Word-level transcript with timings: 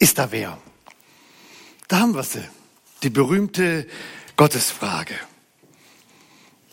Ist 0.00 0.18
da 0.18 0.32
wer? 0.32 0.58
Da 1.88 2.00
haben 2.00 2.14
wir 2.14 2.22
sie. 2.22 2.42
Die 3.02 3.10
berühmte 3.10 3.86
Gottesfrage. 4.34 5.14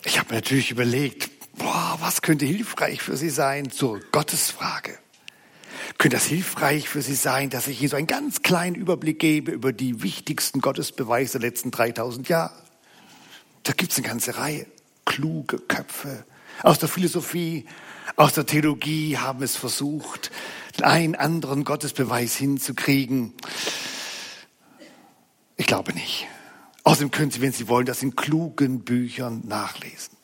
Ich 0.04 0.18
habe 0.18 0.34
natürlich 0.34 0.70
überlegt, 0.70 1.30
boah, 1.56 1.98
was 2.00 2.22
könnte 2.22 2.46
hilfreich 2.46 3.02
für 3.02 3.18
Sie 3.18 3.28
sein 3.28 3.70
zur 3.70 4.00
Gottesfrage? 4.12 4.98
Könnte 5.98 6.16
das 6.16 6.24
hilfreich 6.24 6.88
für 6.88 7.02
Sie 7.02 7.14
sein, 7.14 7.50
dass 7.50 7.68
ich 7.68 7.80
Ihnen 7.80 7.90
so 7.90 7.96
einen 7.96 8.06
ganz 8.06 8.42
kleinen 8.42 8.76
Überblick 8.76 9.18
gebe 9.18 9.52
über 9.52 9.74
die 9.74 10.02
wichtigsten 10.02 10.62
Gottesbeweise 10.62 11.38
der 11.38 11.50
letzten 11.50 11.70
3000 11.70 12.30
Jahre? 12.30 12.54
Da 13.64 13.74
gibt 13.74 13.92
es 13.92 13.98
eine 13.98 14.08
ganze 14.08 14.38
Reihe. 14.38 14.66
Kluge 15.04 15.58
Köpfe 15.58 16.24
aus 16.62 16.78
der 16.78 16.88
Philosophie, 16.88 17.66
aus 18.16 18.32
der 18.32 18.46
Theologie 18.46 19.18
haben 19.18 19.42
es 19.42 19.56
versucht, 19.56 20.30
einen 20.82 21.14
anderen 21.14 21.64
Gottesbeweis 21.64 22.36
hinzukriegen. 22.36 23.34
Ich 25.56 25.66
glaube 25.66 25.92
nicht. 25.92 26.26
Außerdem 26.84 27.10
können 27.10 27.30
Sie, 27.30 27.40
wenn 27.40 27.52
Sie 27.52 27.68
wollen, 27.68 27.86
das 27.86 28.02
in 28.02 28.16
klugen 28.16 28.84
Büchern 28.84 29.42
nachlesen. 29.46 30.18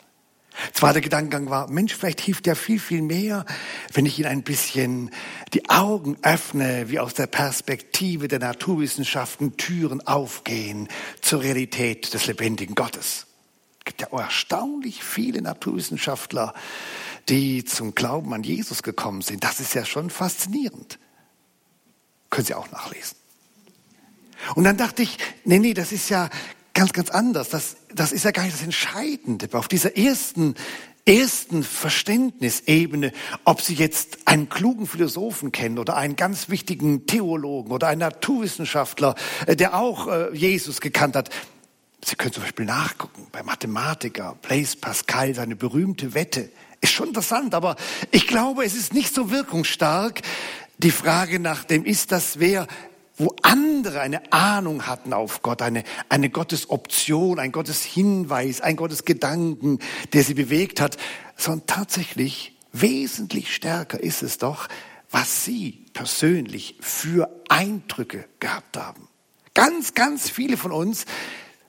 Zweiter 0.73 1.01
Gedankengang 1.01 1.51
war, 1.51 1.69
Mensch, 1.69 1.95
vielleicht 1.95 2.21
hilft 2.21 2.47
ja 2.47 2.55
viel, 2.55 2.79
viel 2.79 3.03
mehr, 3.03 3.45
wenn 3.93 4.07
ich 4.07 4.19
Ihnen 4.19 4.29
ein 4.29 4.43
bisschen 4.43 5.11
die 5.53 5.69
Augen 5.69 6.17
öffne, 6.23 6.89
wie 6.89 7.01
aus 7.01 7.15
der 7.15 7.27
Perspektive 7.27 8.29
der 8.29 8.39
Naturwissenschaften 8.39 9.57
Türen 9.57 10.07
aufgehen 10.07 10.89
zur 11.21 11.43
Realität 11.43 12.15
des 12.15 12.27
lebendigen 12.27 12.75
Gottes. 12.75 13.27
Es 13.81 13.85
gibt 13.85 14.01
ja 14.01 14.19
erstaunlich 14.19 15.03
viele 15.03 15.43
Naturwissenschaftler, 15.43 16.55
die 17.29 17.65
zum 17.65 17.95
Glauben 17.95 18.33
an 18.35 18.43
Jesus 18.43 18.83
gekommen 18.83 19.23
sind. 19.23 19.45
Das 19.45 19.61
ist 19.61 19.75
ja 19.75 19.85
schon 19.85 20.11
faszinierend. 20.11 20.99
Können 22.31 22.47
Sie 22.47 22.55
auch 22.55 22.71
nachlesen. 22.71 23.17
Und 24.55 24.65
dann 24.65 24.77
dachte 24.77 25.03
ich, 25.03 25.19
nee, 25.45 25.59
nee, 25.59 25.75
das 25.75 25.93
ist 25.93 26.11
ja 26.11 26.29
ganz, 26.75 26.93
ganz 26.93 27.11
anders. 27.11 27.49
Das, 27.49 27.77
das 27.95 28.13
ist 28.13 28.25
ja 28.25 28.31
gar 28.31 28.43
nicht 28.43 28.55
das 28.55 28.63
Entscheidende. 28.63 29.49
Auf 29.53 29.69
dieser 29.69 29.97
ersten, 29.97 30.55
ersten 31.07 31.63
Verständnisebene, 31.63 33.13
ob 33.45 33.63
Sie 33.63 33.75
jetzt 33.75 34.27
einen 34.27 34.49
klugen 34.49 34.87
Philosophen 34.87 35.53
kennen 35.53 35.79
oder 35.79 35.97
einen 35.97 36.17
ganz 36.17 36.49
wichtigen 36.49 37.07
Theologen 37.07 37.73
oder 37.73 37.89
einen 37.89 38.01
Naturwissenschaftler, 38.01 39.15
äh, 39.47 39.57
der 39.57 39.75
auch 39.75 40.09
äh, 40.09 40.35
Jesus 40.35 40.81
gekannt 40.81 41.17
hat. 41.17 41.31
Sie 42.05 42.17
können 42.17 42.33
zum 42.33 42.43
Beispiel 42.43 42.67
nachgucken 42.67 43.29
bei 43.33 43.43
Mathematiker, 43.43 44.37
Blaise 44.43 44.77
Pascal, 44.77 45.35
seine 45.35 45.57
berühmte 45.57 46.13
Wette. 46.13 46.51
Ist 46.85 46.93
schon 46.93 47.09
interessant, 47.09 47.55
aber 47.55 47.77
ich 48.11 48.27
glaube, 48.27 48.63
es 48.63 48.75
ist 48.75 48.93
nicht 48.93 49.15
so 49.15 49.31
wirkungsstark. 49.31 50.21
Die 50.77 50.91
Frage 50.91 51.41
nach 51.41 51.65
dem 51.65 51.87
ist 51.87 52.13
das, 52.13 52.41
wer 52.41 52.67
wo 53.17 53.35
andere 53.41 54.03
eine 54.03 54.31
Ahnung 54.35 54.87
hatten 54.87 55.15
auf 55.15 55.41
Gott, 55.41 55.63
eine, 55.63 55.83
eine 56.11 56.29
Gottesoption, 56.29 57.39
ein 57.39 57.53
Gotteshinweis, 57.53 58.61
ein 58.61 58.77
Gottesgedanken, 58.77 59.79
der 60.13 60.25
sie 60.25 60.35
bewegt 60.35 60.79
hat, 60.79 60.99
sondern 61.39 61.67
tatsächlich 61.67 62.55
wesentlich 62.73 63.55
stärker 63.55 63.99
ist 63.99 64.23
es 64.23 64.37
doch, 64.37 64.69
was 65.11 65.47
sie 65.47 65.87
persönlich 65.95 66.77
für 66.83 67.31
Eindrücke 67.49 68.27
gehabt 68.41 68.77
haben. 68.77 69.09
Ganz, 69.55 69.95
ganz 69.95 70.29
viele 70.29 70.59
von 70.59 70.71
uns 70.71 71.07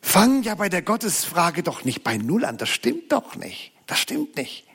fangen 0.02 0.44
ja 0.44 0.56
bei 0.56 0.68
der 0.68 0.82
Gottesfrage 0.82 1.64
doch 1.64 1.86
nicht 1.86 2.04
bei 2.04 2.18
Null 2.18 2.44
an. 2.44 2.58
Das 2.58 2.68
stimmt 2.68 3.14
doch 3.14 3.38
nicht. 3.38 3.72
Das 3.88 4.00
stimmt 4.00 4.36
nicht 4.36 4.66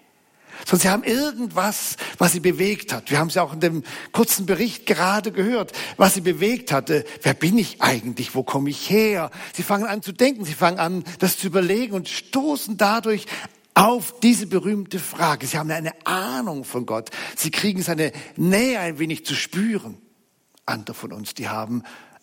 sondern 0.66 0.80
sie 0.80 0.88
haben 0.88 1.04
irgendwas, 1.04 1.96
was 2.18 2.32
sie 2.32 2.40
bewegt 2.40 2.92
hat. 2.92 3.10
Wir 3.10 3.18
haben 3.18 3.28
es 3.28 3.34
ja 3.34 3.42
auch 3.42 3.52
in 3.52 3.60
dem 3.60 3.82
kurzen 4.12 4.46
Bericht 4.46 4.86
gerade 4.86 5.32
gehört, 5.32 5.72
was 5.96 6.14
sie 6.14 6.20
bewegt 6.20 6.72
hatte. 6.72 7.04
Wer 7.22 7.34
bin 7.34 7.58
ich 7.58 7.82
eigentlich? 7.82 8.34
Wo 8.34 8.42
komme 8.42 8.70
ich 8.70 8.90
her? 8.90 9.30
Sie 9.54 9.62
fangen 9.62 9.86
an 9.86 10.02
zu 10.02 10.12
denken, 10.12 10.44
sie 10.44 10.54
fangen 10.54 10.78
an, 10.78 11.04
das 11.18 11.38
zu 11.38 11.46
überlegen 11.46 11.94
und 11.94 12.08
stoßen 12.08 12.76
dadurch 12.76 13.26
auf 13.74 14.20
diese 14.20 14.46
berühmte 14.46 14.98
Frage. 14.98 15.46
Sie 15.46 15.58
haben 15.58 15.70
eine 15.70 15.92
Ahnung 16.04 16.64
von 16.64 16.86
Gott. 16.86 17.10
Sie 17.36 17.50
kriegen 17.50 17.82
seine 17.82 18.12
Nähe 18.36 18.78
ein 18.78 18.98
wenig 18.98 19.24
zu 19.24 19.34
spüren. 19.34 19.98
Andere 20.66 20.94
von 20.94 21.12
uns, 21.12 21.34
die 21.34 21.48
haben 21.48 21.82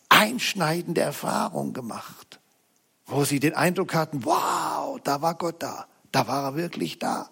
einschneidende 0.09 1.01
Erfahrungen 1.01 1.73
gemacht, 1.73 2.39
wo 3.05 3.23
sie 3.23 3.39
den 3.39 3.55
Eindruck 3.55 3.93
hatten, 3.93 4.23
wow, 4.25 4.99
da 5.03 5.21
war 5.21 5.35
Gott 5.35 5.63
da. 5.63 5.87
Da 6.11 6.27
war 6.27 6.43
er 6.43 6.55
wirklich 6.55 6.99
da. 6.99 7.29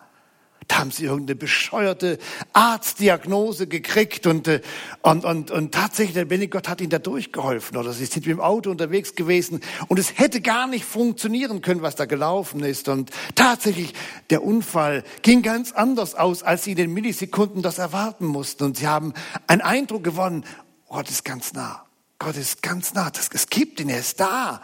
Da 0.68 0.80
haben 0.80 0.92
sie 0.92 1.06
irgendeine 1.06 1.36
bescheuerte 1.36 2.18
Arztdiagnose 2.54 3.68
gekriegt 3.68 4.26
und, 4.26 4.48
äh, 4.48 4.62
und, 5.02 5.24
und, 5.24 5.52
und 5.52 5.74
tatsächlich, 5.74 6.14
der 6.14 6.24
lebendige 6.24 6.52
Gott 6.52 6.68
hat 6.68 6.82
ihnen 6.82 6.90
da 6.90 7.00
durchgeholfen. 7.00 7.78
Oder 7.78 7.94
sie 7.94 8.06
sind 8.06 8.26
mit 8.26 8.38
dem 8.38 8.42
Auto 8.42 8.72
unterwegs 8.72 9.16
gewesen 9.16 9.62
und 9.88 10.00
es 10.00 10.18
hätte 10.18 10.42
gar 10.42 10.68
nicht 10.68 10.86
funktionieren 10.86 11.62
können, 11.62 11.82
was 11.82 11.96
da 11.96 12.06
gelaufen 12.06 12.64
ist. 12.64 12.88
Und 12.88 13.12
tatsächlich, 13.36 13.94
der 14.30 14.44
Unfall 14.44 15.04
ging 15.22 15.44
ganz 15.44 15.72
anders 15.72 16.16
aus, 16.16 16.42
als 16.42 16.64
sie 16.64 16.72
in 16.72 16.78
den 16.78 16.94
Millisekunden 16.94 17.62
das 17.62 17.78
erwarten 17.78 18.26
mussten. 18.26 18.64
Und 18.64 18.78
sie 18.78 18.88
haben 18.88 19.14
einen 19.48 19.62
Eindruck 19.62 20.04
gewonnen, 20.04 20.46
Gott 20.88 21.10
ist 21.10 21.26
ganz 21.26 21.54
nah. 21.54 21.86
Gott 22.18 22.38
ist 22.38 22.64
ganz 22.64 22.94
nah. 22.94 23.10
Das, 23.10 23.30
es 23.34 23.50
gibt 23.50 23.80
ihn, 23.80 23.90
er 23.90 24.00
ist 24.00 24.20
da. 24.20 24.62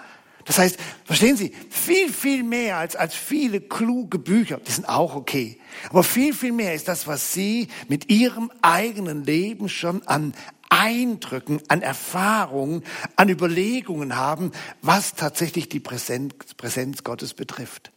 Das 0.51 0.57
heißt, 0.57 0.79
verstehen 1.05 1.37
Sie, 1.37 1.53
viel, 1.69 2.11
viel 2.11 2.43
mehr 2.43 2.75
als, 2.75 2.97
als 2.97 3.15
viele 3.15 3.61
kluge 3.61 4.19
Bücher, 4.19 4.57
die 4.57 4.73
sind 4.73 4.89
auch 4.89 5.15
okay, 5.15 5.57
aber 5.89 6.03
viel, 6.03 6.33
viel 6.33 6.51
mehr 6.51 6.73
ist 6.73 6.89
das, 6.89 7.07
was 7.07 7.31
Sie 7.31 7.69
mit 7.87 8.09
Ihrem 8.09 8.51
eigenen 8.61 9.23
Leben 9.23 9.69
schon 9.69 10.05
an 10.07 10.33
Eindrücken, 10.67 11.61
an 11.69 11.81
Erfahrungen, 11.81 12.83
an 13.15 13.29
Überlegungen 13.29 14.17
haben, 14.17 14.51
was 14.81 15.15
tatsächlich 15.15 15.69
die 15.69 15.79
Präsenz, 15.79 16.33
Präsenz 16.57 17.05
Gottes 17.05 17.33
betrifft. 17.33 17.93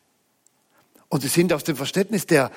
Und 1.08 1.22
Sie 1.22 1.28
sind 1.28 1.52
aus 1.52 1.64
dem 1.64 1.74
Verständnis 1.74 2.24
der 2.24 2.52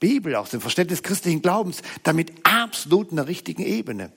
Bibel, 0.00 0.36
aus 0.36 0.50
dem 0.50 0.60
Verständnis 0.60 1.02
christlichen 1.02 1.40
Glaubens 1.40 1.80
damit 2.02 2.30
absolut 2.42 3.08
in 3.08 3.16
der 3.16 3.26
richtigen 3.26 3.62
Ebene. 3.62 4.12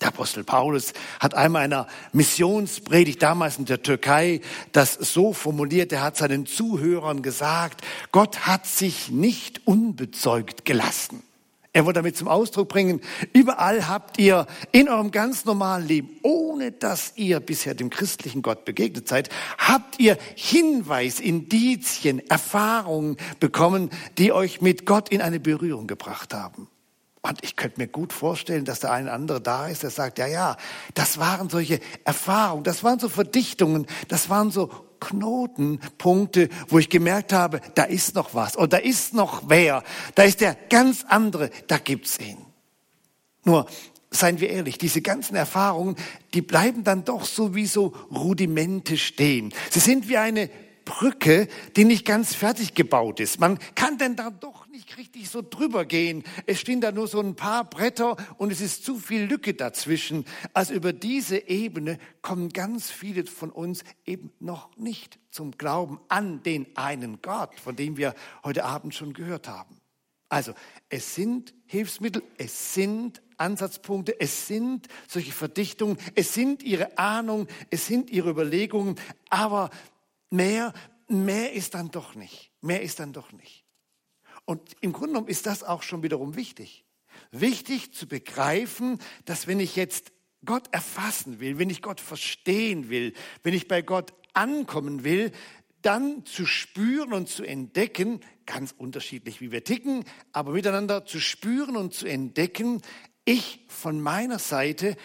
Der 0.00 0.08
Apostel 0.08 0.44
Paulus 0.44 0.94
hat 1.18 1.34
einmal 1.34 1.62
einer 1.62 1.86
Missionspredigt 2.12 3.22
damals 3.22 3.58
in 3.58 3.66
der 3.66 3.82
Türkei 3.82 4.40
das 4.72 4.94
so 4.94 5.32
formuliert, 5.34 5.92
er 5.92 6.02
hat 6.02 6.16
seinen 6.16 6.46
Zuhörern 6.46 7.22
gesagt, 7.22 7.82
Gott 8.10 8.46
hat 8.46 8.66
sich 8.66 9.10
nicht 9.10 9.66
unbezeugt 9.66 10.64
gelassen. 10.64 11.22
Er 11.72 11.84
wollte 11.84 11.98
damit 11.98 12.16
zum 12.16 12.26
Ausdruck 12.26 12.68
bringen, 12.68 13.00
überall 13.32 13.86
habt 13.86 14.18
ihr 14.18 14.46
in 14.72 14.88
eurem 14.88 15.12
ganz 15.12 15.44
normalen 15.44 15.86
Leben, 15.86 16.08
ohne 16.22 16.72
dass 16.72 17.12
ihr 17.14 17.38
bisher 17.38 17.74
dem 17.74 17.90
christlichen 17.90 18.42
Gott 18.42 18.64
begegnet 18.64 19.06
seid, 19.06 19.28
habt 19.56 20.00
ihr 20.00 20.18
Hinweis, 20.34 21.20
Indizien, 21.20 22.18
Erfahrungen 22.28 23.18
bekommen, 23.38 23.90
die 24.18 24.32
euch 24.32 24.60
mit 24.60 24.84
Gott 24.84 25.10
in 25.10 25.20
eine 25.20 25.38
Berührung 25.38 25.86
gebracht 25.86 26.34
haben. 26.34 26.68
Und 27.22 27.38
ich 27.42 27.56
könnte 27.56 27.80
mir 27.80 27.88
gut 27.88 28.12
vorstellen, 28.12 28.64
dass 28.64 28.80
der 28.80 28.92
eine 28.92 29.12
andere 29.12 29.40
da 29.40 29.68
ist, 29.68 29.82
der 29.82 29.90
sagt, 29.90 30.18
ja, 30.18 30.26
ja, 30.26 30.56
das 30.94 31.18
waren 31.18 31.50
solche 31.50 31.80
Erfahrungen, 32.04 32.64
das 32.64 32.82
waren 32.82 32.98
so 32.98 33.10
Verdichtungen, 33.10 33.86
das 34.08 34.30
waren 34.30 34.50
so 34.50 34.70
Knotenpunkte, 35.00 36.48
wo 36.68 36.78
ich 36.78 36.88
gemerkt 36.88 37.32
habe, 37.32 37.60
da 37.74 37.84
ist 37.84 38.14
noch 38.14 38.34
was 38.34 38.56
und 38.56 38.72
da 38.72 38.78
ist 38.78 39.12
noch 39.14 39.44
wer, 39.48 39.82
da 40.14 40.22
ist 40.22 40.40
der 40.40 40.56
ganz 40.68 41.04
andere, 41.08 41.50
da 41.66 41.78
gibt's 41.78 42.18
ihn. 42.18 42.38
Nur, 43.44 43.66
seien 44.10 44.40
wir 44.40 44.50
ehrlich, 44.50 44.78
diese 44.78 45.02
ganzen 45.02 45.36
Erfahrungen, 45.36 45.96
die 46.34 46.42
bleiben 46.42 46.84
dann 46.84 47.04
doch 47.04 47.24
so 47.24 47.54
wie 47.54 47.66
so 47.66 47.94
Rudimente 48.10 48.96
stehen. 48.96 49.52
Sie 49.70 49.80
sind 49.80 50.08
wie 50.08 50.18
eine 50.18 50.50
Brücke, 50.84 51.48
die 51.76 51.84
nicht 51.84 52.04
ganz 52.04 52.34
fertig 52.34 52.74
gebaut 52.74 53.20
ist. 53.20 53.40
Man 53.40 53.58
kann 53.74 53.98
denn 53.98 54.16
da 54.16 54.30
doch 54.30 54.66
nicht 54.90 54.98
richtig 54.98 55.30
so 55.30 55.40
drüber 55.42 55.84
gehen. 55.84 56.24
Es 56.46 56.58
stehen 56.58 56.80
da 56.80 56.90
nur 56.90 57.06
so 57.06 57.20
ein 57.20 57.36
paar 57.36 57.68
Bretter 57.68 58.16
und 58.38 58.50
es 58.50 58.60
ist 58.60 58.84
zu 58.84 58.98
viel 58.98 59.22
Lücke 59.22 59.54
dazwischen. 59.54 60.24
Also 60.52 60.74
über 60.74 60.92
diese 60.92 61.48
Ebene 61.48 61.98
kommen 62.22 62.48
ganz 62.48 62.90
viele 62.90 63.24
von 63.26 63.50
uns 63.50 63.84
eben 64.04 64.32
noch 64.40 64.76
nicht 64.76 65.20
zum 65.30 65.52
Glauben 65.52 66.00
an 66.08 66.42
den 66.42 66.76
einen 66.76 67.22
Gott, 67.22 67.58
von 67.60 67.76
dem 67.76 67.96
wir 67.96 68.14
heute 68.42 68.64
Abend 68.64 68.94
schon 68.94 69.12
gehört 69.12 69.46
haben. 69.46 69.76
Also 70.28 70.54
es 70.88 71.14
sind 71.14 71.54
Hilfsmittel, 71.66 72.22
es 72.36 72.74
sind 72.74 73.22
Ansatzpunkte, 73.36 74.20
es 74.20 74.48
sind 74.48 74.88
solche 75.08 75.32
Verdichtungen, 75.32 75.98
es 76.16 76.34
sind 76.34 76.64
ihre 76.64 76.98
Ahnungen, 76.98 77.46
es 77.70 77.86
sind 77.86 78.10
ihre 78.10 78.30
Überlegungen, 78.30 78.96
aber 79.28 79.70
mehr, 80.30 80.72
mehr 81.06 81.52
ist 81.52 81.74
dann 81.74 81.92
doch 81.92 82.16
nicht. 82.16 82.50
Mehr 82.60 82.82
ist 82.82 82.98
dann 82.98 83.12
doch 83.12 83.32
nicht. 83.32 83.59
Und 84.50 84.74
im 84.80 84.92
Grunde 84.92 85.10
genommen 85.10 85.28
ist 85.28 85.46
das 85.46 85.62
auch 85.62 85.84
schon 85.84 86.02
wiederum 86.02 86.34
wichtig. 86.34 86.84
Wichtig 87.30 87.94
zu 87.94 88.08
begreifen, 88.08 88.98
dass 89.24 89.46
wenn 89.46 89.60
ich 89.60 89.76
jetzt 89.76 90.10
Gott 90.44 90.64
erfassen 90.72 91.38
will, 91.38 91.60
wenn 91.60 91.70
ich 91.70 91.82
Gott 91.82 92.00
verstehen 92.00 92.88
will, 92.88 93.12
wenn 93.44 93.54
ich 93.54 93.68
bei 93.68 93.80
Gott 93.80 94.12
ankommen 94.32 95.04
will, 95.04 95.30
dann 95.82 96.26
zu 96.26 96.46
spüren 96.46 97.12
und 97.12 97.28
zu 97.28 97.44
entdecken, 97.44 98.18
ganz 98.44 98.74
unterschiedlich 98.76 99.40
wie 99.40 99.52
wir 99.52 99.62
ticken, 99.62 100.04
aber 100.32 100.50
miteinander 100.50 101.06
zu 101.06 101.20
spüren 101.20 101.76
und 101.76 101.94
zu 101.94 102.06
entdecken, 102.06 102.82
ich 103.24 103.64
von 103.68 104.00
meiner 104.00 104.40
Seite 104.40 104.96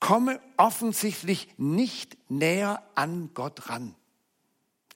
komme 0.00 0.40
offensichtlich 0.56 1.48
nicht 1.58 2.16
näher 2.30 2.82
an 2.94 3.32
Gott 3.34 3.68
ran. 3.68 3.96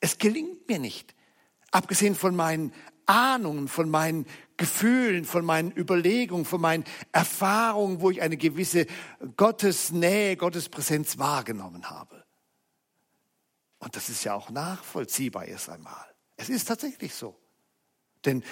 Es 0.00 0.16
gelingt 0.16 0.66
mir 0.66 0.78
nicht. 0.78 1.14
Abgesehen 1.72 2.14
von 2.14 2.34
meinen 2.34 2.72
Ahnungen, 3.08 3.68
von 3.68 3.90
meinen 3.90 4.26
Gefühlen, 4.56 5.24
von 5.24 5.44
meinen 5.44 5.72
Überlegungen, 5.72 6.44
von 6.44 6.60
meinen 6.60 6.84
Erfahrungen, 7.12 8.00
wo 8.00 8.10
ich 8.10 8.20
eine 8.20 8.36
gewisse 8.36 8.86
Gottesnähe, 9.36 10.36
Gottespräsenz 10.36 11.18
wahrgenommen 11.18 11.88
habe. 11.90 12.24
Und 13.78 13.96
das 13.96 14.08
ist 14.08 14.24
ja 14.24 14.34
auch 14.34 14.50
nachvollziehbar 14.50 15.46
erst 15.46 15.70
einmal. 15.70 16.04
Es 16.36 16.48
ist 16.48 16.66
tatsächlich 16.66 17.14
so. 17.14 17.36
Denn 18.24 18.42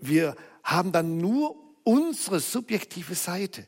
wir 0.00 0.36
haben 0.62 0.92
dann 0.92 1.18
nur 1.18 1.56
unsere 1.84 2.40
subjektive 2.40 3.14
Seite. 3.14 3.66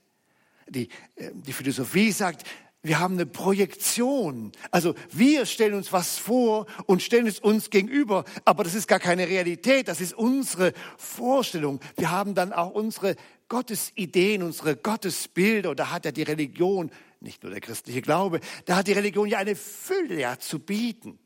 Die, 0.68 0.88
äh, 1.16 1.30
die 1.32 1.52
Philosophie 1.52 2.12
sagt, 2.12 2.46
wir 2.82 2.98
haben 2.98 3.14
eine 3.14 3.26
Projektion. 3.26 4.50
Also 4.70 4.94
wir 5.10 5.46
stellen 5.46 5.74
uns 5.74 5.92
was 5.92 6.18
vor 6.18 6.66
und 6.86 7.00
stellen 7.00 7.26
es 7.26 7.38
uns 7.38 7.70
gegenüber, 7.70 8.24
aber 8.44 8.64
das 8.64 8.74
ist 8.74 8.88
gar 8.88 8.98
keine 8.98 9.28
Realität, 9.28 9.88
das 9.88 10.00
ist 10.00 10.14
unsere 10.14 10.72
Vorstellung. 10.98 11.80
Wir 11.96 12.10
haben 12.10 12.34
dann 12.34 12.52
auch 12.52 12.70
unsere 12.70 13.16
Gottesideen, 13.48 14.42
unsere 14.42 14.76
Gottesbilder 14.76 15.70
und 15.70 15.78
da 15.78 15.90
hat 15.90 16.04
ja 16.04 16.10
die 16.10 16.22
Religion, 16.22 16.90
nicht 17.20 17.42
nur 17.42 17.52
der 17.52 17.60
christliche 17.60 18.02
Glaube, 18.02 18.40
da 18.64 18.76
hat 18.76 18.88
die 18.88 18.92
Religion 18.92 19.28
ja 19.28 19.38
eine 19.38 19.54
Fülle 19.54 20.18
ja, 20.18 20.38
zu 20.38 20.58
bieten. 20.58 21.18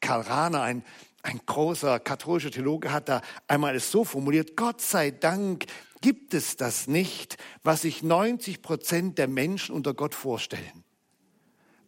Karl 0.00 0.22
Rahner, 0.22 0.62
ein, 0.62 0.84
ein 1.22 1.40
großer 1.46 2.00
katholischer 2.00 2.50
Theologe, 2.50 2.92
hat 2.92 3.08
da 3.08 3.22
einmal 3.48 3.74
es 3.76 3.90
so 3.90 4.04
formuliert, 4.04 4.56
Gott 4.56 4.80
sei 4.80 5.10
Dank 5.10 5.66
gibt 6.00 6.34
es 6.34 6.56
das 6.56 6.86
nicht, 6.86 7.36
was 7.62 7.82
sich 7.82 8.02
90 8.02 8.62
Prozent 8.62 9.18
der 9.18 9.28
Menschen 9.28 9.74
unter 9.74 9.94
Gott 9.94 10.14
vorstellen. 10.14 10.84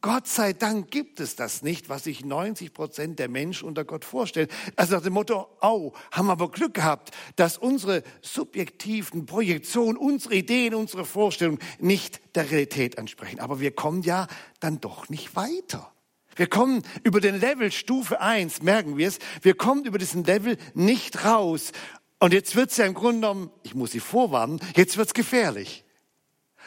Gott 0.01 0.29
sei 0.29 0.53
Dank 0.53 0.91
gibt 0.91 1.19
es 1.19 1.35
das 1.35 1.63
nicht, 1.63 1.89
was 1.89 2.05
sich 2.05 2.25
90 2.25 2.73
Prozent 2.73 3.19
der 3.19 3.29
Menschen 3.29 3.67
unter 3.67 3.85
Gott 3.85 4.05
vorstellen. 4.05 4.49
Also 4.77 4.95
nach 4.95 5.03
dem 5.03 5.13
Motto, 5.13 5.49
oh, 5.61 5.93
haben 6.13 6.27
wir 6.27 6.33
aber 6.33 6.51
Glück 6.51 6.75
gehabt, 6.75 7.11
dass 7.35 7.59
unsere 7.59 8.05
subjektiven 8.23 9.27
Projektionen, 9.27 9.97
unsere 9.97 10.37
Ideen, 10.37 10.75
unsere 10.75 11.05
Vorstellungen 11.05 11.59
nicht 11.81 12.21
der 12.37 12.51
Realität 12.51 12.97
entsprechen. 12.97 13.41
Aber 13.41 13.59
wir 13.61 13.73
kommen 13.73 14.03
ja 14.03 14.29
dann 14.61 14.81
doch 14.81 15.09
nicht 15.09 15.35
weiter. 15.35 15.93
Wir 16.37 16.47
kommen 16.47 16.83
über 17.03 17.21
den 17.21 17.41
Level 17.41 17.73
Stufe 17.73 18.21
1, 18.21 18.63
merken 18.63 18.97
wir 18.97 19.09
es, 19.09 19.19
wir 19.43 19.55
kommen 19.55 19.85
über 19.85 19.99
diesen 19.99 20.23
Level 20.23 20.57
nicht 20.73 21.25
raus. 21.25 21.73
Und 22.19 22.33
jetzt 22.33 22.57
wird's 22.57 22.77
ja 22.77 22.87
im 22.87 22.95
Grunde 22.95 23.21
genommen, 23.21 23.51
ich 23.63 23.75
muss 23.75 23.93
Sie 23.93 24.01
vorwarnen, 24.01 24.61
jetzt 24.77 24.97
wird's 24.97 25.15
gefährlich. 25.15 25.85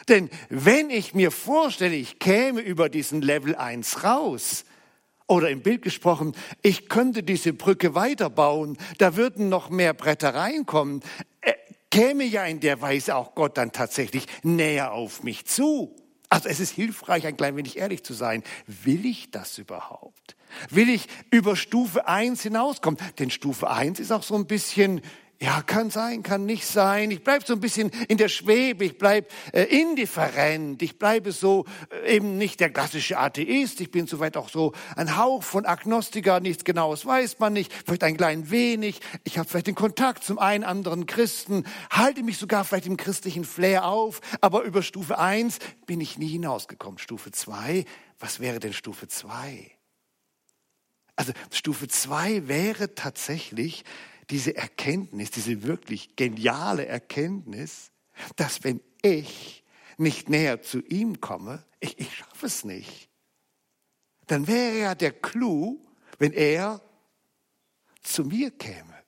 Denn 0.08 0.30
wenn 0.48 0.90
ich 0.90 1.14
mir 1.14 1.30
vorstelle, 1.30 1.94
ich 1.94 2.18
käme 2.18 2.60
über 2.60 2.88
diesen 2.88 3.22
Level 3.22 3.54
1 3.54 4.04
raus, 4.04 4.64
oder 5.32 5.50
im 5.50 5.62
Bild 5.62 5.82
gesprochen, 5.82 6.34
ich 6.60 6.88
könnte 6.88 7.22
diese 7.22 7.52
Brücke 7.52 7.94
weiterbauen, 7.94 8.76
da 8.98 9.16
würden 9.16 9.48
noch 9.48 9.70
mehr 9.70 9.94
Bretter 9.94 10.34
reinkommen, 10.34 11.00
äh, 11.40 11.52
käme 11.90 12.24
ja 12.24 12.44
in 12.44 12.60
der 12.60 12.80
Weise 12.80 13.16
auch 13.16 13.34
Gott 13.34 13.56
dann 13.56 13.72
tatsächlich 13.72 14.26
näher 14.42 14.92
auf 14.92 15.22
mich 15.22 15.46
zu. 15.46 15.96
Also 16.28 16.48
es 16.48 16.60
ist 16.60 16.70
hilfreich, 16.70 17.26
ein 17.26 17.36
klein 17.36 17.56
wenig 17.56 17.78
ehrlich 17.78 18.04
zu 18.04 18.14
sein. 18.14 18.42
Will 18.66 19.04
ich 19.06 19.30
das 19.30 19.58
überhaupt? 19.58 20.36
Will 20.70 20.88
ich 20.88 21.06
über 21.30 21.56
Stufe 21.56 22.08
1 22.08 22.42
hinauskommen? 22.42 22.98
Denn 23.18 23.30
Stufe 23.30 23.70
1 23.70 24.00
ist 24.00 24.12
auch 24.12 24.22
so 24.22 24.34
ein 24.34 24.46
bisschen 24.46 25.02
ja, 25.42 25.60
kann 25.60 25.90
sein, 25.90 26.22
kann 26.22 26.46
nicht 26.46 26.64
sein. 26.64 27.10
Ich 27.10 27.24
bleibe 27.24 27.44
so 27.44 27.54
ein 27.54 27.60
bisschen 27.60 27.90
in 28.06 28.16
der 28.16 28.28
Schwebe, 28.28 28.84
ich 28.84 28.96
bleibe 28.96 29.26
äh, 29.52 29.64
indifferent, 29.64 30.80
ich 30.82 31.00
bleibe 31.00 31.32
so 31.32 31.64
äh, 32.04 32.14
eben 32.14 32.38
nicht 32.38 32.60
der 32.60 32.70
klassische 32.70 33.18
Atheist, 33.18 33.80
ich 33.80 33.90
bin 33.90 34.06
soweit 34.06 34.36
auch 34.36 34.48
so 34.48 34.72
ein 34.94 35.16
Hauch 35.16 35.42
von 35.42 35.66
Agnostiker, 35.66 36.38
nichts 36.38 36.62
Genaues 36.62 37.04
weiß 37.04 37.40
man 37.40 37.54
nicht, 37.54 37.72
vielleicht 37.72 38.04
ein 38.04 38.16
klein 38.16 38.50
wenig, 38.50 39.00
ich 39.24 39.36
habe 39.36 39.48
vielleicht 39.48 39.66
den 39.66 39.74
Kontakt 39.74 40.22
zum 40.22 40.38
einen 40.38 40.62
anderen 40.62 41.06
Christen, 41.06 41.64
halte 41.90 42.22
mich 42.22 42.38
sogar 42.38 42.64
vielleicht 42.64 42.86
im 42.86 42.96
christlichen 42.96 43.44
Flair 43.44 43.84
auf, 43.86 44.20
aber 44.40 44.62
über 44.62 44.84
Stufe 44.84 45.18
1 45.18 45.58
bin 45.86 46.00
ich 46.00 46.18
nie 46.18 46.28
hinausgekommen. 46.28 47.00
Stufe 47.00 47.32
2, 47.32 47.84
was 48.20 48.38
wäre 48.38 48.60
denn 48.60 48.72
Stufe 48.72 49.08
2? 49.08 49.72
Also 51.16 51.32
Stufe 51.50 51.88
2 51.88 52.46
wäre 52.46 52.94
tatsächlich, 52.94 53.84
diese 54.32 54.56
Erkenntnis, 54.56 55.30
diese 55.30 55.62
wirklich 55.62 56.16
geniale 56.16 56.86
Erkenntnis, 56.86 57.92
dass 58.36 58.64
wenn 58.64 58.80
ich 59.02 59.62
nicht 59.98 60.30
näher 60.30 60.62
zu 60.62 60.80
ihm 60.80 61.20
komme, 61.20 61.64
ich, 61.80 61.98
ich 62.00 62.16
schaffe 62.16 62.46
es 62.46 62.64
nicht, 62.64 63.10
dann 64.26 64.46
wäre 64.46 64.78
ja 64.78 64.94
der 64.94 65.12
Clou, 65.12 65.84
wenn 66.18 66.32
er 66.32 66.80
zu 68.02 68.24
mir 68.24 68.50
käme. 68.50 69.01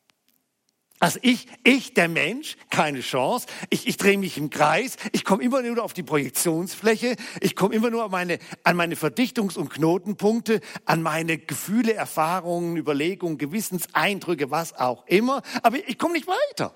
Also 1.05 1.19
ich, 1.21 1.49
ich, 1.65 1.93
der 1.93 2.09
Mensch, 2.09 2.57
keine 2.71 3.03
Chance. 3.03 3.47
Ich, 3.69 3.87
ich 3.87 3.99
drehe 3.99 4.17
mich 4.17 4.39
im 4.39 4.49
Kreis. 4.49 4.97
Ich 5.13 5.23
komme 5.23 5.43
immer 5.43 5.61
nur 5.61 5.85
auf 5.85 5.93
die 5.93 6.03
Projektionsfläche. 6.03 7.17
Ich 7.43 7.55
komme 7.55 7.75
immer 7.75 7.91
nur 7.91 8.05
an 8.05 8.11
meine, 8.11 8.39
an 8.63 8.75
meine 8.75 8.95
Verdichtungs- 8.95 9.59
und 9.59 9.69
Knotenpunkte, 9.69 10.63
an 10.87 11.03
meine 11.03 11.37
Gefühle, 11.37 11.93
Erfahrungen, 11.93 12.79
Überlegungen, 12.79 13.37
Gewissenseindrücke, 13.37 14.51
was 14.51 14.73
auch 14.79 15.07
immer. 15.07 15.43
Aber 15.63 15.77
ich 15.87 15.99
komme 15.99 16.15
nicht 16.15 16.27
weiter. 16.27 16.75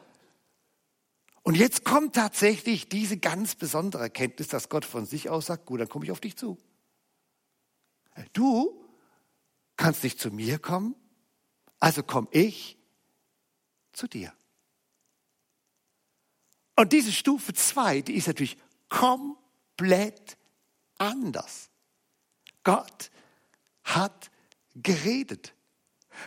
Und 1.42 1.56
jetzt 1.56 1.86
kommt 1.86 2.14
tatsächlich 2.14 2.90
diese 2.90 3.16
ganz 3.16 3.54
besondere 3.54 4.02
Erkenntnis, 4.02 4.48
dass 4.48 4.68
Gott 4.68 4.84
von 4.84 5.06
sich 5.06 5.30
aus 5.30 5.46
sagt, 5.46 5.64
gut, 5.64 5.80
dann 5.80 5.88
komme 5.88 6.04
ich 6.04 6.12
auf 6.12 6.20
dich 6.20 6.36
zu. 6.36 6.58
Du 8.34 8.78
kannst 9.78 10.04
nicht 10.04 10.20
zu 10.20 10.30
mir 10.30 10.58
kommen, 10.58 10.96
also 11.80 12.02
komme 12.02 12.28
ich 12.32 12.77
zu 13.98 14.06
dir. 14.06 14.32
Und 16.76 16.92
diese 16.92 17.12
Stufe 17.12 17.52
2, 17.52 18.02
die 18.02 18.14
ist 18.14 18.28
natürlich 18.28 18.56
komplett 18.88 20.38
anders. 20.96 21.70
Gott 22.62 23.10
hat 23.82 24.30
geredet. 24.76 25.54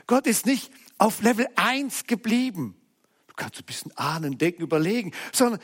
Gott 0.08 0.28
ist 0.28 0.46
nicht 0.46 0.72
auf 0.98 1.22
Level 1.22 1.48
1 1.56 2.06
geblieben. 2.06 2.76
Du 3.28 3.34
kannst 3.36 3.60
ein 3.60 3.66
bisschen 3.66 3.96
ahnen, 3.98 4.38
denken, 4.38 4.62
überlegen, 4.62 5.14
sondern 5.32 5.62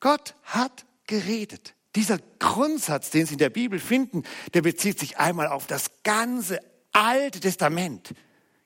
Gott 0.00 0.34
hat 0.42 0.86
geredet. 1.06 1.74
Dieser 1.96 2.18
Grundsatz, 2.38 3.10
den 3.10 3.26
Sie 3.26 3.34
in 3.34 3.38
der 3.38 3.50
Bibel 3.50 3.78
finden, 3.78 4.22
der 4.54 4.62
bezieht 4.62 4.98
sich 4.98 5.18
einmal 5.18 5.48
auf 5.48 5.66
das 5.66 5.90
ganze 6.02 6.60
Alte 6.92 7.40
Testament. 7.40 8.14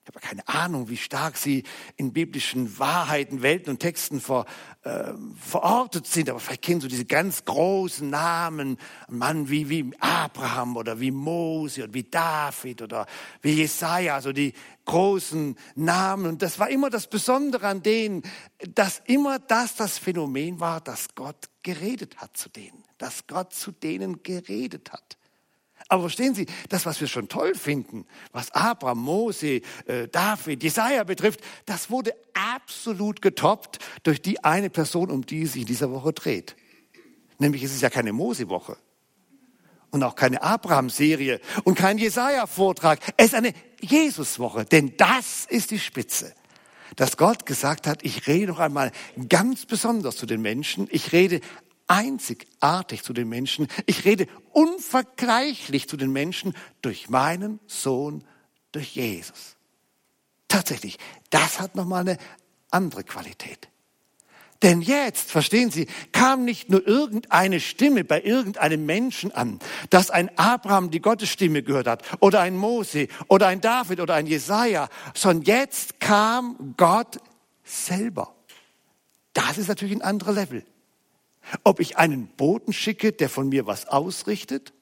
Ich 0.05 0.15
habe 0.15 0.21
keine 0.21 0.47
Ahnung, 0.47 0.91
wie 0.91 0.99
stark 0.99 1.39
sie 1.39 1.63
in 1.97 2.13
biblischen 2.13 2.79
Wahrheiten, 2.79 3.41
Welten 3.41 3.71
und 3.71 3.79
Texten 3.79 4.21
ver, 4.21 4.45
äh, 4.83 5.15
verortet 5.41 6.07
sind, 6.07 6.29
aber 6.29 6.41
vielleicht 6.41 6.61
kennen 6.61 6.83
Sie 6.83 6.89
diese 6.89 7.07
ganz 7.07 7.47
großen 7.47 8.11
Namen, 8.11 8.77
ein 9.09 9.17
Mann 9.17 9.49
wie, 9.49 9.71
wie 9.71 9.93
Abraham 10.01 10.77
oder 10.77 11.01
wie 11.01 11.11
Mose 11.11 11.85
oder 11.85 11.95
wie 11.95 12.03
David 12.03 12.83
oder 12.83 13.07
wie 13.41 13.53
Jesaja, 13.53 14.17
also 14.17 14.33
die 14.33 14.53
großen 14.85 15.57
Namen. 15.75 16.27
Und 16.27 16.43
das 16.43 16.59
war 16.59 16.69
immer 16.69 16.91
das 16.91 17.07
Besondere 17.07 17.67
an 17.67 17.83
denen, 17.83 18.25
dass 18.75 19.01
immer 19.07 19.39
das 19.39 19.75
das 19.75 19.97
Phänomen 19.97 20.61
war, 20.61 20.83
dass 20.83 21.15
Gott 21.15 21.49
geredet 21.63 22.19
hat 22.19 22.37
zu 22.37 22.51
denen, 22.51 22.85
dass 22.99 23.27
Gott 23.27 23.55
zu 23.55 23.73
denen 23.73 24.23
geredet 24.23 24.93
hat. 24.93 25.17
Aber 25.95 26.03
verstehen 26.03 26.35
Sie, 26.35 26.47
das, 26.71 26.87
was 26.87 27.01
wir 27.01 27.07
schon 27.07 27.29
toll 27.29 27.55
finden, 27.55 28.05
was 28.33 28.51
Abraham, 28.51 28.99
Mose, 28.99 29.61
äh, 29.87 30.09
David, 30.11 30.61
Jesaja 30.65 31.05
betrifft, 31.05 31.39
das 31.67 31.89
wurde 31.89 32.13
absolut 32.33 33.23
getoppt 33.23 33.79
durch 34.03 34.21
die 34.21 34.43
eine 34.43 34.71
Person, 34.71 35.09
um 35.09 35.25
die 35.25 35.43
es 35.43 35.53
sich 35.53 35.63
in 35.63 35.69
dieser 35.69 35.93
Woche 35.93 36.13
dreht. 36.13 36.57
Nämlich 37.39 37.63
es 37.63 37.73
ist 37.73 37.81
ja 37.81 37.91
keine 37.91 38.13
Mose-Woche 38.13 38.77
und 39.93 40.03
auch 40.03 40.17
keine 40.17 40.43
Abraham-Serie 40.43 41.41
und 41.63 41.77
kein 41.77 41.97
Jesaja-Vortrag. 41.99 42.99
Es 43.17 43.27
ist 43.27 43.35
eine 43.37 43.53
Jesus-Woche, 43.81 44.65
denn 44.65 44.97
das 44.97 45.47
ist 45.49 45.71
die 45.71 45.79
Spitze. 45.79 46.35
Dass 46.97 47.17
Gott 47.17 47.47
gesagt 47.47 47.87
hat, 47.87 48.05
ich 48.05 48.27
rede 48.27 48.49
noch 48.49 48.59
einmal 48.59 48.91
ganz 49.29 49.65
besonders 49.65 50.17
zu 50.17 50.27
den 50.27 50.43
Menschen. 50.43 50.89
Ich 50.91 51.13
rede 51.13 51.41
einzigartig 51.87 53.03
zu 53.03 53.13
den 53.13 53.29
Menschen. 53.29 53.69
Ich 53.87 54.05
rede 54.05 54.27
unvergleichlich 54.53 55.89
zu 55.89 55.97
den 55.97 56.13
Menschen 56.13 56.55
durch 56.83 57.09
meinen 57.09 57.61
Sohn, 57.67 58.25
durch 58.73 58.95
Jesus. 58.95 59.57
Tatsächlich, 60.49 60.99
das 61.31 61.61
hat 61.61 61.75
nochmal 61.75 62.03
eine 62.03 62.19
andere 62.71 63.05
Qualität. 63.05 63.69
Denn 64.63 64.81
jetzt, 64.81 65.31
verstehen 65.31 65.71
Sie, 65.71 65.87
kam 66.13 66.45
nicht 66.45 66.71
nur 66.71 66.87
irgendeine 66.87 67.61
Stimme 67.61 68.03
bei 68.03 68.23
irgendeinem 68.23 68.87
Menschen 68.87 69.31
an, 69.33 69.59
dass 69.91 70.11
ein 70.11 70.31
Abraham 70.39 70.91
die 70.91 71.03
Gottesstimme 71.03 71.63
gehört 71.63 71.87
hat, 71.87 72.03
oder 72.21 72.41
ein 72.41 72.57
Mose, 72.57 73.09
oder 73.29 73.49
ein 73.49 73.61
David, 73.61 74.01
oder 74.01 74.15
ein 74.15 74.27
Jesaja, 74.27 74.89
sondern 75.15 75.45
jetzt 75.45 76.01
kam 76.01 76.75
Gott 76.79 77.19
selber. 77.63 78.35
Das 79.35 79.59
ist 79.59 79.69
natürlich 79.69 79.97
ein 79.97 80.03
anderer 80.03 80.33
Level. 80.33 80.65
Ob 81.63 81.81
ich 81.81 81.97
einen 81.97 82.29
Boten 82.29 82.73
schicke, 82.73 83.13
der 83.13 83.29
von 83.29 83.49
mir 83.49 83.67
was 83.67 83.87
ausrichtet, 83.87 84.73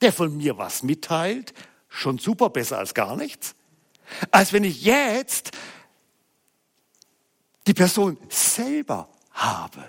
der 0.00 0.12
von 0.12 0.36
mir 0.36 0.58
was 0.58 0.82
mitteilt, 0.82 1.54
schon 1.88 2.18
super 2.18 2.50
besser 2.50 2.78
als 2.78 2.94
gar 2.94 3.16
nichts, 3.16 3.54
als 4.30 4.52
wenn 4.52 4.64
ich 4.64 4.82
jetzt 4.82 5.52
die 7.66 7.74
Person 7.74 8.16
selber 8.28 9.08
habe. 9.32 9.84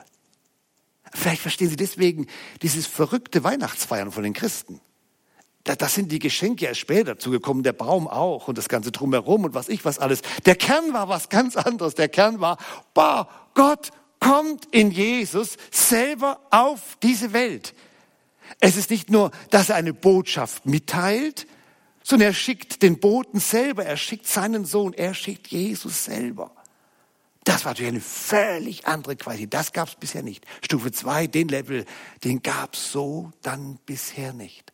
Vielleicht 1.13 1.41
verstehen 1.41 1.69
Sie 1.69 1.75
deswegen 1.75 2.27
dieses 2.61 2.85
verrückte 2.85 3.43
Weihnachtsfeiern 3.43 4.11
von 4.11 4.23
den 4.23 4.33
Christen. 4.33 4.81
Da, 5.63 5.89
sind 5.89 6.13
die 6.13 6.19
Geschenke 6.19 6.65
erst 6.65 6.79
später 6.79 7.15
dazugekommen, 7.15 7.61
der 7.61 7.73
Baum 7.73 8.07
auch 8.07 8.47
und 8.47 8.57
das 8.57 8.69
ganze 8.69 8.91
drumherum 8.91 9.43
und 9.43 9.53
was 9.53 9.67
ich 9.67 9.83
was 9.83 9.99
alles. 9.99 10.21
Der 10.45 10.55
Kern 10.55 10.93
war 10.93 11.09
was 11.09 11.27
ganz 11.27 11.57
anderes. 11.57 11.93
Der 11.93 12.07
Kern 12.07 12.39
war, 12.39 12.57
boah, 12.93 13.27
Gott 13.53 13.91
kommt 14.19 14.65
in 14.71 14.91
Jesus 14.91 15.57
selber 15.71 16.39
auf 16.51 16.97
diese 17.01 17.33
Welt. 17.33 17.73
Es 18.59 18.75
ist 18.75 18.89
nicht 18.89 19.09
nur, 19.09 19.31
dass 19.49 19.69
er 19.69 19.75
eine 19.75 19.93
Botschaft 19.93 20.65
mitteilt, 20.65 21.47
sondern 22.03 22.29
er 22.29 22.33
schickt 22.33 22.81
den 22.81 22.99
Boten 22.99 23.39
selber, 23.39 23.85
er 23.85 23.97
schickt 23.97 24.27
seinen 24.27 24.65
Sohn, 24.65 24.93
er 24.93 25.13
schickt 25.13 25.47
Jesus 25.47 26.05
selber. 26.05 26.51
Das 27.43 27.63
war 27.63 27.71
natürlich 27.71 27.91
eine 27.91 28.01
völlig 28.01 28.87
andere 28.87 29.15
Qualität. 29.15 29.53
Das 29.53 29.71
gab 29.71 29.87
es 29.87 29.95
bisher 29.95 30.23
nicht. 30.23 30.45
Stufe 30.61 30.91
2, 30.91 31.27
den 31.27 31.47
Level, 31.47 31.85
den 32.23 32.41
gab 32.41 32.73
es 32.73 32.91
so 32.91 33.31
dann 33.41 33.77
bisher 33.85 34.33
nicht. 34.33 34.73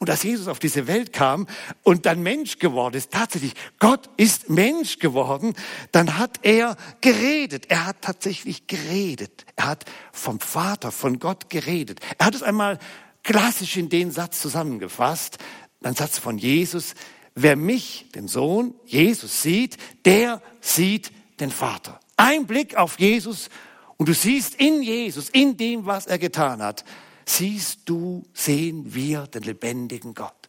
Und 0.00 0.08
als 0.08 0.22
Jesus 0.22 0.48
auf 0.48 0.58
diese 0.58 0.86
Welt 0.86 1.12
kam 1.12 1.46
und 1.82 2.06
dann 2.06 2.22
Mensch 2.22 2.58
geworden 2.58 2.96
ist, 2.96 3.10
tatsächlich, 3.12 3.52
Gott 3.78 4.08
ist 4.16 4.48
Mensch 4.48 4.98
geworden, 4.98 5.54
dann 5.92 6.16
hat 6.16 6.38
er 6.42 6.78
geredet. 7.02 7.66
Er 7.68 7.84
hat 7.84 8.00
tatsächlich 8.00 8.66
geredet. 8.66 9.44
Er 9.56 9.66
hat 9.66 9.84
vom 10.10 10.40
Vater, 10.40 10.90
von 10.90 11.18
Gott 11.18 11.50
geredet. 11.50 12.00
Er 12.16 12.26
hat 12.26 12.34
es 12.34 12.42
einmal 12.42 12.78
klassisch 13.22 13.76
in 13.76 13.90
den 13.90 14.10
Satz 14.10 14.40
zusammengefasst, 14.40 15.36
ein 15.82 15.94
Satz 15.94 16.18
von 16.18 16.38
Jesus, 16.38 16.94
wer 17.34 17.54
mich, 17.54 18.06
den 18.14 18.26
Sohn, 18.26 18.74
Jesus 18.86 19.42
sieht, 19.42 19.76
der 20.06 20.40
sieht 20.62 21.12
den 21.40 21.50
Vater. 21.50 22.00
Ein 22.16 22.46
Blick 22.46 22.74
auf 22.74 22.98
Jesus 22.98 23.50
und 23.98 24.08
du 24.08 24.14
siehst 24.14 24.54
in 24.54 24.82
Jesus, 24.82 25.28
in 25.28 25.58
dem, 25.58 25.84
was 25.84 26.06
er 26.06 26.18
getan 26.18 26.62
hat, 26.62 26.86
siehst 27.26 27.80
du, 27.84 28.24
sehen 28.32 28.94
wir 28.94 29.26
den 29.26 29.42
lebendigen 29.42 30.14
Gott. 30.14 30.48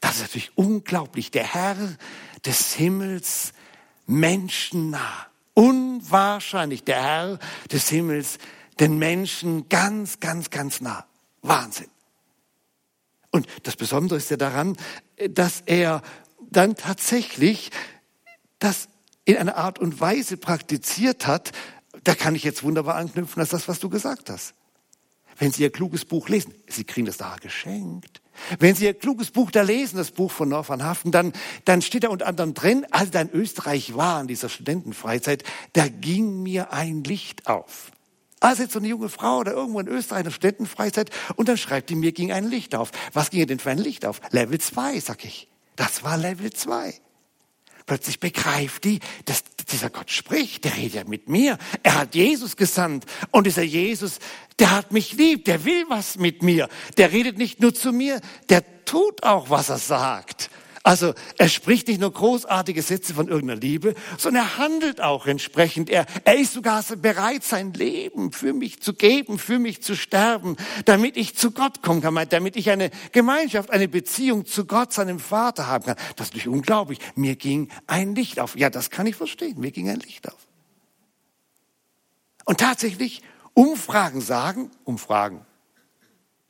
Das 0.00 0.16
ist 0.16 0.22
natürlich 0.22 0.56
unglaublich. 0.56 1.30
Der 1.30 1.54
Herr 1.54 1.76
des 2.44 2.74
Himmels, 2.74 3.52
menschennah. 4.06 5.26
Unwahrscheinlich. 5.54 6.84
Der 6.84 7.02
Herr 7.02 7.38
des 7.72 7.88
Himmels, 7.88 8.38
den 8.80 8.98
Menschen 8.98 9.68
ganz, 9.68 10.20
ganz, 10.20 10.50
ganz 10.50 10.80
nah. 10.80 11.06
Wahnsinn. 11.42 11.88
Und 13.30 13.46
das 13.62 13.76
Besondere 13.76 14.18
ist 14.18 14.30
ja 14.30 14.36
daran, 14.36 14.76
dass 15.30 15.62
er 15.66 16.02
dann 16.50 16.76
tatsächlich 16.76 17.70
das 18.58 18.88
in 19.24 19.36
einer 19.36 19.56
Art 19.56 19.78
und 19.78 20.00
Weise 20.00 20.36
praktiziert 20.36 21.26
hat, 21.26 21.52
da 22.04 22.14
kann 22.14 22.34
ich 22.34 22.44
jetzt 22.44 22.62
wunderbar 22.62 22.96
anknüpfen, 22.96 23.40
als 23.40 23.50
das, 23.50 23.68
was 23.68 23.80
du 23.80 23.88
gesagt 23.88 24.30
hast. 24.30 24.54
Wenn 25.38 25.52
Sie 25.52 25.62
Ihr 25.62 25.70
kluges 25.70 26.04
Buch 26.04 26.28
lesen, 26.28 26.54
Sie 26.68 26.84
kriegen 26.84 27.06
das 27.06 27.16
da 27.16 27.36
geschenkt. 27.40 28.20
Wenn 28.58 28.74
Sie 28.74 28.84
Ihr 28.84 28.94
kluges 28.94 29.30
Buch 29.30 29.50
da 29.50 29.62
lesen, 29.62 29.96
das 29.96 30.10
Buch 30.10 30.30
von 30.30 30.50
van 30.50 30.82
Haften, 30.82 31.10
dann, 31.10 31.32
dann 31.64 31.82
steht 31.82 32.04
da 32.04 32.08
unter 32.08 32.26
anderem 32.26 32.54
drin, 32.54 32.86
als 32.90 33.10
er 33.10 33.22
in 33.22 33.30
Österreich 33.30 33.94
war, 33.94 34.20
in 34.20 34.26
dieser 34.26 34.48
Studentenfreizeit, 34.48 35.44
da 35.72 35.88
ging 35.88 36.42
mir 36.42 36.72
ein 36.72 37.04
Licht 37.04 37.46
auf. 37.46 37.92
Also 38.40 38.62
jetzt 38.62 38.72
so 38.72 38.78
eine 38.78 38.88
junge 38.88 39.08
Frau 39.08 39.38
oder 39.38 39.52
irgendwo 39.52 39.80
in 39.80 39.88
Österreich 39.88 40.20
in 40.20 40.24
der 40.24 40.30
Studentenfreizeit 40.30 41.10
und 41.36 41.48
dann 41.48 41.56
schreibt 41.56 41.88
die, 41.88 41.94
mir 41.94 42.12
ging 42.12 42.30
ein 42.30 42.44
Licht 42.44 42.74
auf. 42.74 42.90
Was 43.14 43.30
ging 43.30 43.40
ihr 43.40 43.46
denn 43.46 43.58
für 43.58 43.70
ein 43.70 43.78
Licht 43.78 44.04
auf? 44.04 44.20
Level 44.32 44.60
2, 44.60 45.00
sag 45.00 45.24
ich. 45.24 45.48
Das 45.76 46.02
war 46.04 46.18
Level 46.18 46.52
2. 46.52 46.94
Plötzlich 47.86 48.20
begreift 48.20 48.84
die, 48.84 49.00
dass 49.24 49.44
dieser 49.72 49.90
Gott 49.90 50.10
spricht, 50.10 50.64
der 50.64 50.76
redet 50.76 50.94
ja 50.94 51.04
mit 51.04 51.28
mir. 51.28 51.58
Er 51.82 51.94
hat 51.94 52.14
Jesus 52.14 52.56
gesandt 52.56 53.04
und 53.30 53.46
dieser 53.46 53.62
Jesus, 53.62 54.18
der 54.58 54.70
hat 54.70 54.92
mich 54.92 55.12
lieb, 55.12 55.44
der 55.44 55.64
will 55.64 55.84
was 55.88 56.16
mit 56.16 56.42
mir. 56.42 56.68
Der 56.96 57.12
redet 57.12 57.38
nicht 57.38 57.60
nur 57.60 57.74
zu 57.74 57.92
mir, 57.92 58.20
der 58.48 58.84
tut 58.84 59.22
auch, 59.22 59.50
was 59.50 59.68
er 59.68 59.78
sagt. 59.78 60.50
Also 60.86 61.14
er 61.38 61.48
spricht 61.48 61.88
nicht 61.88 61.98
nur 61.98 62.12
großartige 62.12 62.82
Sätze 62.82 63.14
von 63.14 63.28
irgendeiner 63.28 63.58
Liebe, 63.58 63.94
sondern 64.18 64.44
er 64.44 64.58
handelt 64.58 65.00
auch 65.00 65.26
entsprechend. 65.26 65.88
Er, 65.88 66.04
er 66.24 66.36
ist 66.36 66.52
sogar 66.52 66.84
bereit, 66.98 67.42
sein 67.42 67.72
Leben 67.72 68.32
für 68.32 68.52
mich 68.52 68.82
zu 68.82 68.92
geben, 68.92 69.38
für 69.38 69.58
mich 69.58 69.82
zu 69.82 69.96
sterben, 69.96 70.58
damit 70.84 71.16
ich 71.16 71.36
zu 71.36 71.52
Gott 71.52 71.80
kommen 71.80 72.02
kann, 72.02 72.28
damit 72.28 72.54
ich 72.56 72.68
eine 72.68 72.90
Gemeinschaft, 73.12 73.70
eine 73.70 73.88
Beziehung 73.88 74.44
zu 74.44 74.66
Gott, 74.66 74.92
seinem 74.92 75.20
Vater 75.20 75.68
haben 75.68 75.86
kann. 75.86 75.96
Das 76.16 76.26
ist 76.26 76.34
natürlich 76.34 76.48
unglaublich. 76.48 76.98
Mir 77.14 77.36
ging 77.36 77.70
ein 77.86 78.14
Licht 78.14 78.38
auf. 78.38 78.54
Ja, 78.54 78.68
das 78.68 78.90
kann 78.90 79.06
ich 79.06 79.16
verstehen. 79.16 79.58
Mir 79.58 79.70
ging 79.70 79.88
ein 79.88 80.00
Licht 80.00 80.30
auf. 80.30 80.46
Und 82.44 82.60
tatsächlich, 82.60 83.22
Umfragen 83.54 84.20
sagen, 84.20 84.70
Umfragen, 84.84 85.46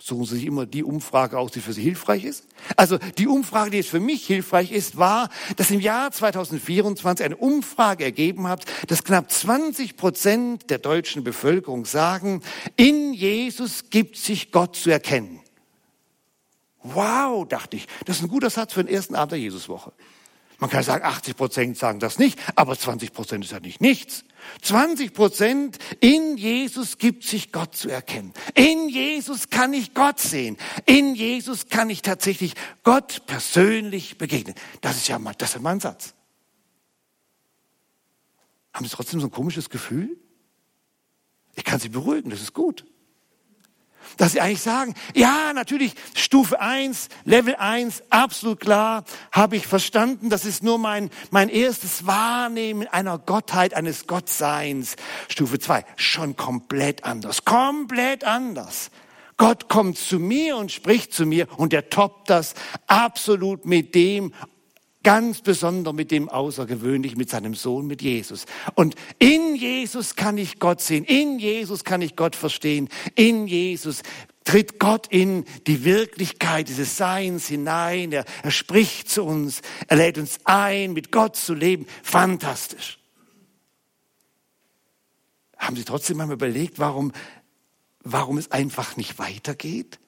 suchen 0.04 0.26
Sie 0.26 0.36
sich 0.36 0.44
immer 0.44 0.66
die 0.66 0.84
Umfrage 0.84 1.38
aus, 1.38 1.52
die 1.52 1.60
für 1.60 1.72
Sie 1.72 1.82
hilfreich 1.82 2.24
ist. 2.24 2.44
Also 2.76 2.98
die 3.16 3.26
Umfrage, 3.26 3.70
die 3.70 3.78
jetzt 3.78 3.88
für 3.88 4.00
mich 4.00 4.26
hilfreich 4.26 4.70
ist, 4.70 4.98
war, 4.98 5.30
dass 5.56 5.70
im 5.70 5.80
Jahr 5.80 6.10
2024 6.10 7.24
eine 7.24 7.36
Umfrage 7.38 8.04
ergeben 8.04 8.46
hat, 8.46 8.66
dass 8.88 9.02
knapp 9.02 9.30
20 9.30 9.96
Prozent 9.96 10.68
der 10.68 10.76
deutschen 10.76 11.24
Bevölkerung 11.24 11.86
sagen, 11.86 12.42
in 12.76 13.14
Jesus 13.14 13.88
gibt 13.88 14.18
sich 14.18 14.52
Gott 14.52 14.76
zu 14.76 14.90
erkennen. 14.90 15.40
Wow, 16.82 17.48
dachte 17.48 17.78
ich, 17.78 17.86
das 18.04 18.18
ist 18.18 18.24
ein 18.24 18.28
guter 18.28 18.50
Satz 18.50 18.74
für 18.74 18.84
den 18.84 18.94
ersten 18.94 19.14
Abend 19.14 19.32
der 19.32 19.38
Jesuswoche. 19.38 19.92
Man 20.58 20.70
kann 20.70 20.82
sagen, 20.82 21.04
80 21.04 21.36
Prozent 21.36 21.76
sagen 21.78 22.00
das 22.00 22.18
nicht, 22.18 22.38
aber 22.56 22.78
20 22.78 23.12
Prozent 23.12 23.44
ist 23.44 23.50
ja 23.50 23.60
nicht 23.60 23.80
nichts. 23.80 24.24
20 24.62 25.12
Prozent 25.12 25.78
in 26.00 26.36
Jesus 26.36 26.98
gibt 26.98 27.24
sich 27.24 27.50
Gott 27.50 27.74
zu 27.74 27.88
erkennen. 27.88 28.32
In 28.54 28.88
Jesus 28.88 29.50
kann 29.50 29.72
ich 29.72 29.94
Gott 29.94 30.20
sehen. 30.20 30.56
In 30.86 31.14
Jesus 31.14 31.68
kann 31.68 31.90
ich 31.90 32.02
tatsächlich 32.02 32.54
Gott 32.82 33.26
persönlich 33.26 34.18
begegnen. 34.18 34.54
Das 34.80 34.96
ist 34.96 35.08
ja 35.08 35.18
mal, 35.18 35.34
das 35.36 35.56
ist 35.56 35.62
mein 35.62 35.80
Satz. 35.80 36.14
Haben 38.72 38.84
Sie 38.84 38.94
trotzdem 38.94 39.20
so 39.20 39.26
ein 39.26 39.32
komisches 39.32 39.70
Gefühl? 39.70 40.16
Ich 41.54 41.64
kann 41.64 41.80
Sie 41.80 41.88
beruhigen, 41.88 42.30
das 42.30 42.40
ist 42.40 42.52
gut 42.52 42.84
dass 44.16 44.32
sie 44.32 44.40
eigentlich 44.40 44.62
sagen, 44.62 44.94
ja, 45.14 45.52
natürlich, 45.52 45.94
Stufe 46.14 46.60
1, 46.60 47.08
Level 47.24 47.56
1, 47.56 48.04
absolut 48.10 48.60
klar, 48.60 49.04
habe 49.32 49.56
ich 49.56 49.66
verstanden, 49.66 50.30
das 50.30 50.44
ist 50.44 50.62
nur 50.62 50.78
mein, 50.78 51.10
mein 51.30 51.48
erstes 51.48 52.06
Wahrnehmen 52.06 52.86
einer 52.88 53.18
Gottheit, 53.18 53.74
eines 53.74 54.06
Gottseins. 54.06 54.96
Stufe 55.28 55.58
2, 55.58 55.84
schon 55.96 56.36
komplett 56.36 57.04
anders, 57.04 57.44
komplett 57.44 58.24
anders. 58.24 58.90
Gott 59.36 59.68
kommt 59.68 59.98
zu 59.98 60.20
mir 60.20 60.56
und 60.56 60.70
spricht 60.70 61.12
zu 61.12 61.26
mir 61.26 61.48
und 61.56 61.72
er 61.72 61.90
toppt 61.90 62.30
das 62.30 62.54
absolut 62.86 63.66
mit 63.66 63.94
dem 63.94 64.32
ganz 65.04 65.40
besonders 65.42 65.94
mit 65.94 66.10
dem 66.10 66.28
Außergewöhnlichen, 66.28 67.16
mit 67.16 67.30
seinem 67.30 67.54
Sohn, 67.54 67.86
mit 67.86 68.02
Jesus. 68.02 68.46
Und 68.74 68.96
in 69.20 69.54
Jesus 69.54 70.16
kann 70.16 70.36
ich 70.36 70.58
Gott 70.58 70.80
sehen, 70.80 71.04
in 71.04 71.38
Jesus 71.38 71.84
kann 71.84 72.02
ich 72.02 72.16
Gott 72.16 72.34
verstehen, 72.34 72.88
in 73.14 73.46
Jesus 73.46 74.02
tritt 74.42 74.78
Gott 74.78 75.06
in 75.08 75.44
die 75.66 75.84
Wirklichkeit 75.84 76.68
dieses 76.68 76.96
Seins 76.96 77.46
hinein, 77.46 78.12
er, 78.12 78.24
er 78.42 78.50
spricht 78.50 79.08
zu 79.08 79.24
uns, 79.24 79.62
er 79.88 79.96
lädt 79.96 80.18
uns 80.18 80.38
ein, 80.44 80.92
mit 80.92 81.12
Gott 81.12 81.36
zu 81.36 81.54
leben. 81.54 81.86
Fantastisch. 82.02 82.98
Haben 85.56 85.76
Sie 85.76 85.84
trotzdem 85.84 86.18
mal 86.18 86.30
überlegt, 86.30 86.78
warum, 86.78 87.12
warum 88.02 88.36
es 88.36 88.50
einfach 88.50 88.96
nicht 88.96 89.18
weitergeht? 89.18 89.98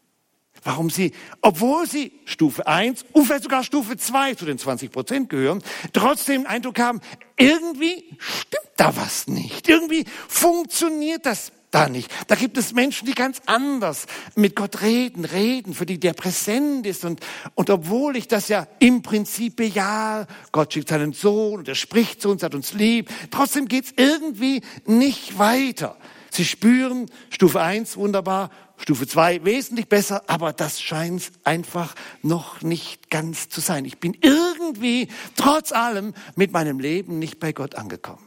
Warum 0.64 0.90
sie, 0.90 1.12
obwohl 1.40 1.86
sie 1.86 2.12
Stufe 2.24 2.66
1 2.66 3.04
und 3.12 3.26
vielleicht 3.26 3.44
sogar 3.44 3.62
Stufe 3.62 3.96
2 3.96 4.34
zu 4.34 4.44
den 4.44 4.58
20 4.58 4.90
Prozent 4.90 5.28
gehören, 5.28 5.62
trotzdem 5.92 6.36
den 6.42 6.46
Eindruck 6.46 6.78
haben, 6.78 7.00
irgendwie 7.36 8.04
stimmt 8.18 8.72
da 8.76 8.96
was 8.96 9.26
nicht. 9.26 9.68
Irgendwie 9.68 10.04
funktioniert 10.28 11.26
das 11.26 11.52
da 11.70 11.88
nicht. 11.88 12.10
Da 12.28 12.36
gibt 12.36 12.56
es 12.56 12.72
Menschen, 12.72 13.06
die 13.06 13.14
ganz 13.14 13.42
anders 13.46 14.06
mit 14.34 14.54
Gott 14.54 14.82
reden, 14.82 15.24
reden, 15.24 15.74
für 15.74 15.86
die 15.86 15.98
der 15.98 16.12
präsent 16.12 16.86
ist. 16.86 17.04
Und, 17.04 17.20
und 17.54 17.70
obwohl 17.70 18.16
ich 18.16 18.28
das 18.28 18.48
ja 18.48 18.66
im 18.78 19.02
Prinzip 19.02 19.56
bejahe, 19.56 20.26
Gott 20.52 20.72
schickt 20.72 20.88
seinen 20.88 21.12
Sohn 21.12 21.60
und 21.60 21.68
er 21.68 21.74
spricht 21.74 22.22
zu 22.22 22.30
uns, 22.30 22.42
hat 22.42 22.54
uns 22.54 22.72
lieb, 22.72 23.10
trotzdem 23.30 23.66
geht's 23.66 23.92
irgendwie 23.96 24.62
nicht 24.86 25.38
weiter. 25.38 25.96
Sie 26.30 26.44
spüren, 26.44 27.10
Stufe 27.30 27.60
1 27.60 27.96
wunderbar, 27.96 28.50
Stufe 28.76 29.06
2 29.06 29.44
wesentlich 29.44 29.88
besser, 29.88 30.22
aber 30.26 30.52
das 30.52 30.80
scheint 30.80 31.32
einfach 31.44 31.94
noch 32.22 32.62
nicht 32.62 33.10
ganz 33.10 33.48
zu 33.48 33.60
sein. 33.60 33.84
Ich 33.84 33.98
bin 33.98 34.16
irgendwie 34.20 35.08
trotz 35.36 35.72
allem 35.72 36.14
mit 36.34 36.52
meinem 36.52 36.78
Leben 36.78 37.18
nicht 37.18 37.40
bei 37.40 37.52
Gott 37.52 37.74
angekommen. 37.74 38.26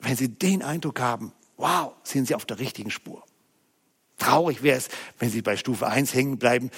Wenn 0.00 0.16
Sie 0.16 0.28
den 0.28 0.62
Eindruck 0.62 1.00
haben, 1.00 1.32
wow, 1.56 1.92
sind 2.02 2.26
Sie 2.26 2.34
auf 2.34 2.44
der 2.44 2.58
richtigen 2.58 2.90
Spur. 2.90 3.24
Traurig 4.18 4.62
wäre 4.62 4.78
es, 4.78 4.88
wenn 5.18 5.30
Sie 5.30 5.42
bei 5.42 5.56
Stufe 5.56 5.86
1 5.86 6.14
hängen 6.14 6.38
bleiben. 6.38 6.70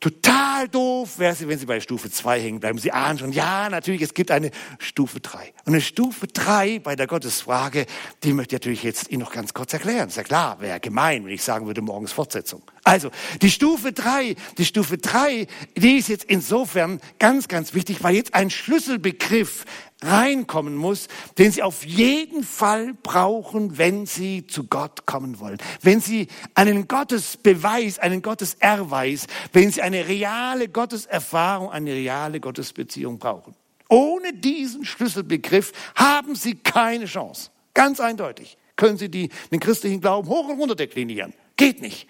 Total 0.00 0.68
doof 0.68 1.18
wäre 1.18 1.32
es, 1.32 1.46
wenn 1.46 1.58
Sie 1.58 1.66
bei 1.66 1.80
Stufe 1.80 2.08
2 2.08 2.40
hängen 2.40 2.60
bleiben. 2.60 2.78
Sie 2.78 2.92
ahnen 2.92 3.18
schon, 3.18 3.32
ja, 3.32 3.68
natürlich, 3.68 4.00
es 4.02 4.14
gibt 4.14 4.30
eine 4.30 4.52
Stufe 4.78 5.18
3. 5.18 5.52
Und 5.64 5.72
eine 5.72 5.80
Stufe 5.80 6.28
3 6.28 6.78
bei 6.78 6.94
der 6.94 7.08
Gottesfrage, 7.08 7.84
die 8.22 8.32
möchte 8.32 8.54
ich 8.54 8.62
natürlich 8.62 8.82
jetzt 8.84 9.10
Ihnen 9.10 9.22
noch 9.22 9.32
ganz 9.32 9.54
kurz 9.54 9.72
erklären. 9.72 10.08
Ist 10.08 10.16
ja 10.16 10.22
klar, 10.22 10.60
wäre 10.60 10.78
gemein, 10.78 11.24
wenn 11.24 11.32
ich 11.32 11.42
sagen 11.42 11.66
würde, 11.66 11.82
morgens 11.82 12.12
Fortsetzung. 12.12 12.62
Also, 12.88 13.10
die 13.42 13.50
Stufe 13.50 13.92
3, 13.92 14.34
die 14.56 14.64
Stufe 14.64 14.96
3, 14.96 15.46
die 15.76 15.98
ist 15.98 16.08
jetzt 16.08 16.24
insofern 16.24 17.02
ganz, 17.18 17.46
ganz 17.46 17.74
wichtig, 17.74 18.02
weil 18.02 18.14
jetzt 18.14 18.32
ein 18.32 18.48
Schlüsselbegriff 18.48 19.66
reinkommen 20.02 20.74
muss, 20.74 21.08
den 21.36 21.52
sie 21.52 21.62
auf 21.62 21.84
jeden 21.84 22.42
Fall 22.44 22.94
brauchen, 23.02 23.76
wenn 23.76 24.06
sie 24.06 24.46
zu 24.46 24.64
Gott 24.64 25.04
kommen 25.04 25.38
wollen. 25.38 25.58
Wenn 25.82 26.00
sie 26.00 26.28
einen 26.54 26.88
Gottesbeweis, 26.88 27.98
einen 27.98 28.22
Gotteserweis, 28.22 29.26
wenn 29.52 29.70
sie 29.70 29.82
eine 29.82 30.08
reale 30.08 30.68
Gotteserfahrung, 30.68 31.70
eine 31.70 31.92
reale 31.92 32.40
Gottesbeziehung 32.40 33.18
brauchen. 33.18 33.54
Ohne 33.90 34.32
diesen 34.32 34.86
Schlüsselbegriff 34.86 35.72
haben 35.94 36.36
sie 36.36 36.54
keine 36.54 37.04
Chance. 37.04 37.50
Ganz 37.74 38.00
eindeutig. 38.00 38.56
Können 38.76 38.96
sie 38.96 39.10
die, 39.10 39.28
den 39.52 39.60
christlichen 39.60 40.00
Glauben 40.00 40.26
hoch 40.30 40.48
und 40.48 40.58
runter 40.58 40.74
deklinieren. 40.74 41.34
Geht 41.58 41.82
nicht. 41.82 42.08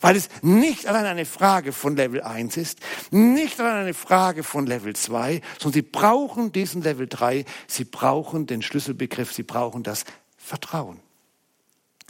Weil 0.00 0.16
es 0.16 0.28
nicht 0.42 0.86
allein 0.86 1.06
eine 1.06 1.24
Frage 1.24 1.72
von 1.72 1.96
Level 1.96 2.22
1 2.22 2.56
ist, 2.56 2.80
nicht 3.10 3.58
allein 3.60 3.82
eine 3.82 3.94
Frage 3.94 4.42
von 4.42 4.66
Level 4.66 4.94
2, 4.94 5.40
sondern 5.58 5.72
sie 5.72 5.82
brauchen 5.82 6.52
diesen 6.52 6.82
Level 6.82 7.06
3, 7.06 7.44
sie 7.66 7.84
brauchen 7.84 8.46
den 8.46 8.62
Schlüsselbegriff, 8.62 9.32
sie 9.32 9.42
brauchen 9.42 9.82
das 9.82 10.04
Vertrauen. 10.36 11.00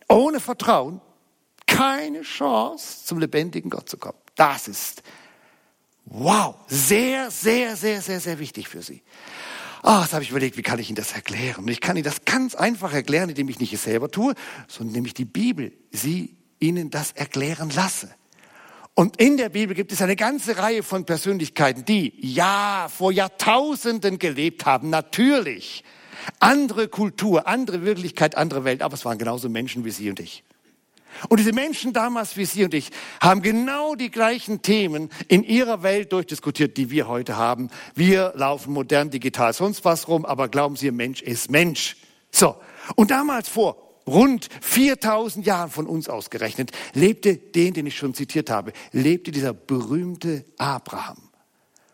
Ohne 0.08 0.40
Vertrauen 0.40 1.00
keine 1.66 2.22
Chance, 2.22 3.04
zum 3.04 3.18
lebendigen 3.18 3.70
Gott 3.70 3.88
zu 3.88 3.96
kommen. 3.96 4.18
Das 4.36 4.68
ist, 4.68 5.02
wow, 6.04 6.54
sehr, 6.68 7.30
sehr, 7.30 7.76
sehr, 7.76 8.00
sehr, 8.00 8.20
sehr 8.20 8.38
wichtig 8.38 8.68
für 8.68 8.82
Sie. 8.82 9.02
Ah, 9.82 9.98
oh, 9.98 10.02
jetzt 10.02 10.14
habe 10.14 10.24
ich 10.24 10.30
überlegt, 10.30 10.56
wie 10.56 10.62
kann 10.62 10.78
ich 10.78 10.88
Ihnen 10.88 10.96
das 10.96 11.12
erklären? 11.12 11.64
Und 11.64 11.70
ich 11.70 11.80
kann 11.80 11.96
Ihnen 11.96 12.04
das 12.04 12.24
ganz 12.24 12.54
einfach 12.54 12.92
erklären, 12.92 13.28
indem 13.28 13.48
ich 13.48 13.60
nicht 13.60 13.72
es 13.72 13.84
selber 13.84 14.10
tue, 14.10 14.34
sondern 14.68 14.94
indem 14.94 15.06
ich 15.06 15.14
die 15.14 15.24
Bibel 15.24 15.72
Sie 15.92 16.35
ihnen 16.58 16.90
das 16.90 17.12
erklären 17.12 17.70
lasse. 17.70 18.08
Und 18.94 19.18
in 19.18 19.36
der 19.36 19.50
Bibel 19.50 19.74
gibt 19.76 19.92
es 19.92 20.00
eine 20.00 20.16
ganze 20.16 20.56
Reihe 20.56 20.82
von 20.82 21.04
Persönlichkeiten, 21.04 21.84
die 21.84 22.14
ja 22.18 22.88
vor 22.88 23.12
Jahrtausenden 23.12 24.18
gelebt 24.18 24.64
haben, 24.64 24.88
natürlich. 24.88 25.84
Andere 26.40 26.88
Kultur, 26.88 27.46
andere 27.46 27.82
Wirklichkeit, 27.82 28.38
andere 28.38 28.64
Welt, 28.64 28.80
aber 28.80 28.94
es 28.94 29.04
waren 29.04 29.18
genauso 29.18 29.50
Menschen 29.50 29.84
wie 29.84 29.90
Sie 29.90 30.08
und 30.08 30.18
ich. 30.18 30.44
Und 31.28 31.40
diese 31.40 31.52
Menschen 31.52 31.92
damals 31.92 32.38
wie 32.38 32.46
Sie 32.46 32.64
und 32.64 32.72
ich 32.72 32.90
haben 33.20 33.42
genau 33.42 33.94
die 33.94 34.10
gleichen 34.10 34.62
Themen 34.62 35.10
in 35.28 35.44
ihrer 35.44 35.82
Welt 35.82 36.12
durchdiskutiert, 36.12 36.78
die 36.78 36.90
wir 36.90 37.06
heute 37.06 37.36
haben. 37.36 37.70
Wir 37.94 38.32
laufen 38.34 38.72
modern, 38.72 39.10
digital, 39.10 39.52
sonst 39.52 39.84
was 39.84 40.08
rum, 40.08 40.24
aber 40.24 40.48
glauben 40.48 40.76
Sie, 40.76 40.90
Mensch 40.90 41.22
ist 41.22 41.50
Mensch. 41.50 41.96
So. 42.30 42.56
Und 42.94 43.10
damals 43.10 43.48
vor 43.48 43.85
rund 44.06 44.48
4000 44.60 45.44
Jahren 45.46 45.70
von 45.70 45.86
uns 45.86 46.08
ausgerechnet, 46.08 46.70
lebte 46.94 47.36
den, 47.36 47.74
den 47.74 47.86
ich 47.86 47.96
schon 47.96 48.14
zitiert 48.14 48.50
habe, 48.50 48.72
lebte 48.92 49.30
dieser 49.30 49.52
berühmte 49.52 50.44
Abraham. 50.58 51.30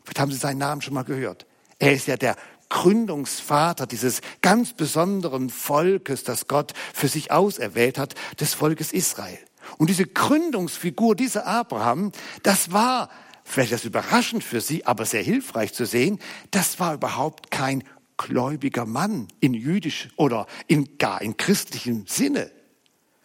Vielleicht 0.04 0.20
haben 0.20 0.32
Sie 0.32 0.38
seinen 0.38 0.58
Namen 0.58 0.82
schon 0.82 0.94
mal 0.94 1.04
gehört. 1.04 1.46
Er 1.78 1.92
ist 1.92 2.06
ja 2.06 2.16
der 2.16 2.36
Gründungsvater 2.68 3.86
dieses 3.86 4.20
ganz 4.40 4.72
besonderen 4.72 5.50
Volkes, 5.50 6.24
das 6.24 6.48
Gott 6.48 6.72
für 6.94 7.08
sich 7.08 7.30
auserwählt 7.30 7.98
hat, 7.98 8.14
des 8.40 8.54
Volkes 8.54 8.92
Israel. 8.92 9.38
Und 9.78 9.90
diese 9.90 10.06
Gründungsfigur, 10.06 11.14
dieser 11.14 11.46
Abraham, 11.46 12.12
das 12.42 12.72
war, 12.72 13.10
vielleicht 13.44 13.72
das 13.72 13.84
überraschend 13.84 14.42
für 14.42 14.60
Sie, 14.60 14.86
aber 14.86 15.04
sehr 15.04 15.22
hilfreich 15.22 15.74
zu 15.74 15.84
sehen, 15.84 16.18
das 16.50 16.80
war 16.80 16.94
überhaupt 16.94 17.50
kein 17.50 17.84
gläubiger 18.26 18.86
Mann 18.86 19.28
in 19.40 19.54
jüdisch 19.54 20.08
oder 20.16 20.46
in 20.66 20.98
gar 20.98 21.22
in 21.22 21.36
christlichem 21.36 22.04
Sinne. 22.06 22.50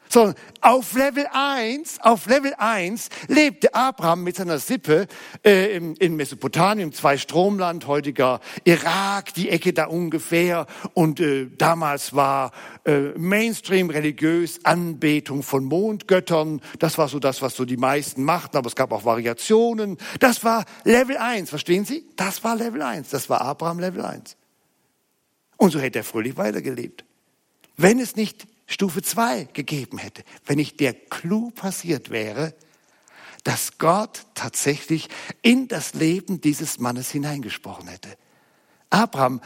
Sondern 0.10 0.36
auf 0.62 0.94
Level 0.94 1.28
1, 1.32 2.00
auf 2.02 2.28
Level 2.28 2.54
1 2.58 3.10
lebte 3.28 3.74
Abraham 3.74 4.24
mit 4.24 4.38
seiner 4.38 4.60
Sippe 4.60 5.08
äh, 5.44 5.76
in, 5.76 5.96
in 5.96 6.16
Mesopotamien, 6.16 6.94
zwei 6.94 7.18
Stromland, 7.18 7.88
heutiger 7.88 8.40
Irak, 8.64 9.34
die 9.34 9.50
Ecke 9.50 9.74
da 9.74 9.86
ungefähr. 9.86 10.66
Und 10.94 11.20
äh, 11.20 11.50
damals 11.58 12.16
war 12.16 12.52
äh, 12.86 13.00
Mainstream 13.18 13.90
religiös 13.90 14.64
Anbetung 14.64 15.44
von 15.44 15.66
Mondgöttern. 15.66 16.62
Das 16.80 16.98
war 16.98 17.10
so 17.10 17.20
das, 17.20 17.42
was 17.42 17.56
so 17.56 17.66
die 17.66 17.78
meisten 17.78 18.24
machten, 18.24 18.58
aber 18.58 18.68
es 18.68 18.76
gab 18.76 18.92
auch 18.92 19.04
Variationen. 19.04 19.98
Das 20.20 20.44
war 20.44 20.66
Level 20.86 21.18
1, 21.18 21.50
verstehen 21.50 21.84
Sie? 21.84 22.06
Das 22.16 22.44
war 22.44 22.56
Level 22.56 22.82
1, 22.82 23.10
das 23.10 23.30
war 23.30 23.42
Abraham 23.42 23.80
Level 23.80 24.04
1. 24.04 24.38
Und 25.58 25.72
so 25.72 25.80
hätte 25.80 26.00
er 26.00 26.04
fröhlich 26.04 26.38
weitergelebt. 26.38 27.04
Wenn 27.76 28.00
es 28.00 28.16
nicht 28.16 28.48
Stufe 28.68 29.02
2 29.02 29.46
gegeben 29.54 29.98
hätte, 29.98 30.24
wenn 30.46 30.58
nicht 30.58 30.80
der 30.80 30.94
Clou 30.94 31.52
passiert 31.52 32.10
wäre, 32.10 32.54
dass 33.44 33.78
Gott 33.78 34.26
tatsächlich 34.34 35.08
in 35.42 35.68
das 35.68 35.94
Leben 35.94 36.42
dieses 36.42 36.80
Mannes 36.80 37.10
hineingesprochen 37.12 37.88
hätte. 37.88 38.18
Abraham 38.90 39.42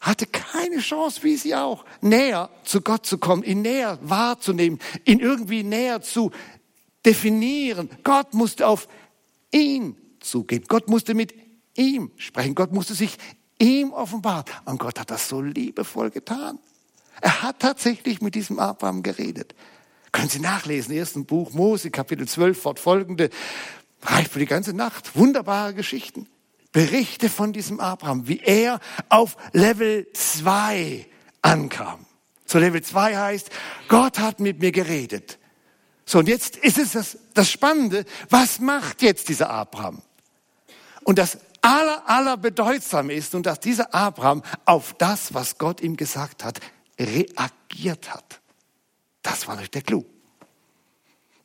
hatte 0.00 0.26
keine 0.26 0.78
Chance, 0.78 1.22
wie 1.22 1.36
sie 1.36 1.54
auch, 1.54 1.84
näher 2.00 2.50
zu 2.64 2.82
Gott 2.82 3.06
zu 3.06 3.18
kommen, 3.18 3.42
ihn 3.42 3.62
näher 3.62 3.98
wahrzunehmen, 4.02 4.78
ihn 5.04 5.18
irgendwie 5.18 5.62
näher 5.62 6.02
zu 6.02 6.30
definieren. 7.04 7.88
Gott 8.04 8.34
musste 8.34 8.66
auf 8.66 8.86
ihn 9.50 9.96
zugehen. 10.20 10.64
Gott 10.68 10.88
musste 10.88 11.14
mit 11.14 11.34
ihm 11.74 12.10
sprechen. 12.16 12.54
Gott 12.54 12.72
musste 12.72 12.94
sich 12.94 13.16
ihm 13.58 13.92
offenbart. 13.92 14.50
Und 14.64 14.78
Gott 14.78 14.98
hat 14.98 15.10
das 15.10 15.28
so 15.28 15.40
liebevoll 15.40 16.10
getan. 16.10 16.58
Er 17.20 17.42
hat 17.42 17.60
tatsächlich 17.60 18.20
mit 18.20 18.34
diesem 18.34 18.58
Abraham 18.58 19.02
geredet. 19.02 19.54
Können 20.12 20.28
Sie 20.28 20.40
nachlesen, 20.40 20.94
ersten 20.94 21.26
Buch 21.26 21.52
Mose, 21.52 21.90
Kapitel 21.90 22.26
12, 22.26 22.60
fortfolgende. 22.60 23.30
Reicht 24.02 24.32
für 24.32 24.38
die 24.38 24.46
ganze 24.46 24.72
Nacht. 24.72 25.16
Wunderbare 25.16 25.74
Geschichten. 25.74 26.28
Berichte 26.72 27.28
von 27.28 27.52
diesem 27.52 27.80
Abraham, 27.80 28.28
wie 28.28 28.40
er 28.40 28.80
auf 29.08 29.36
Level 29.52 30.06
2 30.12 31.06
ankam. 31.42 32.06
So 32.46 32.58
Level 32.58 32.82
2 32.82 33.16
heißt, 33.16 33.50
Gott 33.88 34.18
hat 34.18 34.40
mit 34.40 34.60
mir 34.60 34.72
geredet. 34.72 35.38
So, 36.06 36.20
und 36.20 36.28
jetzt 36.28 36.56
ist 36.56 36.78
es 36.78 36.92
das, 36.92 37.18
das 37.34 37.50
Spannende, 37.50 38.04
was 38.30 38.60
macht 38.60 39.02
jetzt 39.02 39.28
dieser 39.28 39.50
Abraham? 39.50 40.02
Und 41.04 41.18
das 41.18 41.38
aller, 41.62 42.08
aller 42.08 42.36
bedeutsam 42.36 43.10
ist 43.10 43.34
und 43.34 43.46
dass 43.46 43.60
dieser 43.60 43.94
Abraham 43.94 44.42
auf 44.64 44.94
das, 44.94 45.34
was 45.34 45.58
Gott 45.58 45.80
ihm 45.80 45.96
gesagt 45.96 46.44
hat, 46.44 46.60
reagiert 46.98 48.12
hat. 48.12 48.40
Das 49.22 49.46
war 49.46 49.56
der 49.56 49.82
Clou. 49.82 50.04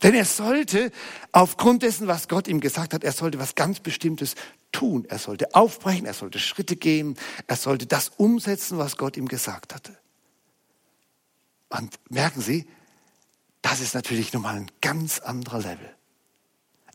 Denn 0.02 0.14
er 0.16 0.26
sollte, 0.26 0.92
aufgrund 1.32 1.84
dessen, 1.84 2.08
was 2.08 2.28
Gott 2.28 2.48
ihm 2.48 2.60
gesagt 2.60 2.94
hat, 2.94 3.04
er 3.04 3.14
sollte 3.14 3.40
was 3.40 3.56
ganz 3.56 3.80
Bestimmtes 3.80 4.36
tun. 4.74 5.06
Er 5.08 5.18
sollte 5.18 5.56
aufbrechen, 5.56 6.06
er 6.06 6.14
sollte 6.14 6.40
Schritte 6.40 6.76
gehen, 6.76 7.18
er 7.48 7.56
sollte 7.56 7.86
das 7.86 8.10
umsetzen, 8.18 8.78
was 8.78 8.98
Gott 8.98 9.16
ihm 9.16 9.30
gesagt 9.30 9.74
hatte. 9.74 9.98
Und 11.70 11.98
merken 12.10 12.42
Sie, 12.42 12.68
das 13.62 13.80
ist 13.80 13.96
natürlich 13.96 14.34
nochmal 14.34 14.58
ein 14.58 14.72
ganz 14.82 15.20
anderer 15.20 15.60
Level. 15.60 15.96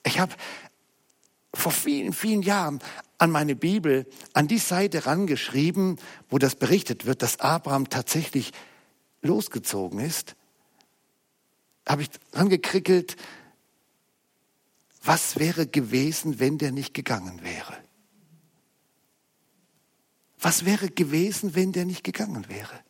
Ich 0.05 0.21
habe 0.21 0.35
vor 1.55 1.73
vielen, 1.73 2.13
vielen 2.13 2.43
Jahren 2.43 2.79
an 3.19 3.31
meine 3.31 3.57
Bibel, 3.57 4.07
an 4.33 4.47
die 4.47 4.59
Seite 4.59 5.07
rangeschrieben, 5.07 5.99
wo 6.31 6.39
das 6.39 6.55
berichtet 6.55 7.05
wird, 7.05 7.23
dass 7.23 7.41
Abraham 7.41 7.91
tatsächlich 7.91 8.53
losgezogen 9.23 9.99
ist, 9.99 10.37
habe 11.87 12.03
ich 12.03 12.11
rangekrickelt, 12.33 13.17
was 15.03 15.39
wäre 15.39 15.67
gewesen, 15.67 16.39
wenn 16.39 16.59
der 16.59 16.71
nicht 16.71 16.95
gegangen 16.95 17.43
wäre? 17.43 17.77
Was 20.39 20.65
wäre 20.65 20.89
gewesen, 20.89 21.55
wenn 21.55 21.73
der 21.73 21.85
nicht 21.85 22.05
gegangen 22.05 22.49
wäre? 22.49 22.81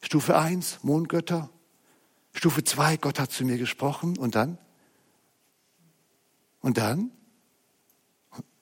Stufe 0.00 0.36
1, 0.36 0.80
Mondgötter. 0.82 1.50
Stufe 2.32 2.62
2, 2.62 2.98
Gott 2.98 3.18
hat 3.18 3.32
zu 3.32 3.44
mir 3.44 3.58
gesprochen. 3.58 4.18
Und 4.18 4.34
dann? 4.34 4.58
Und 6.60 6.78
dann? 6.78 7.10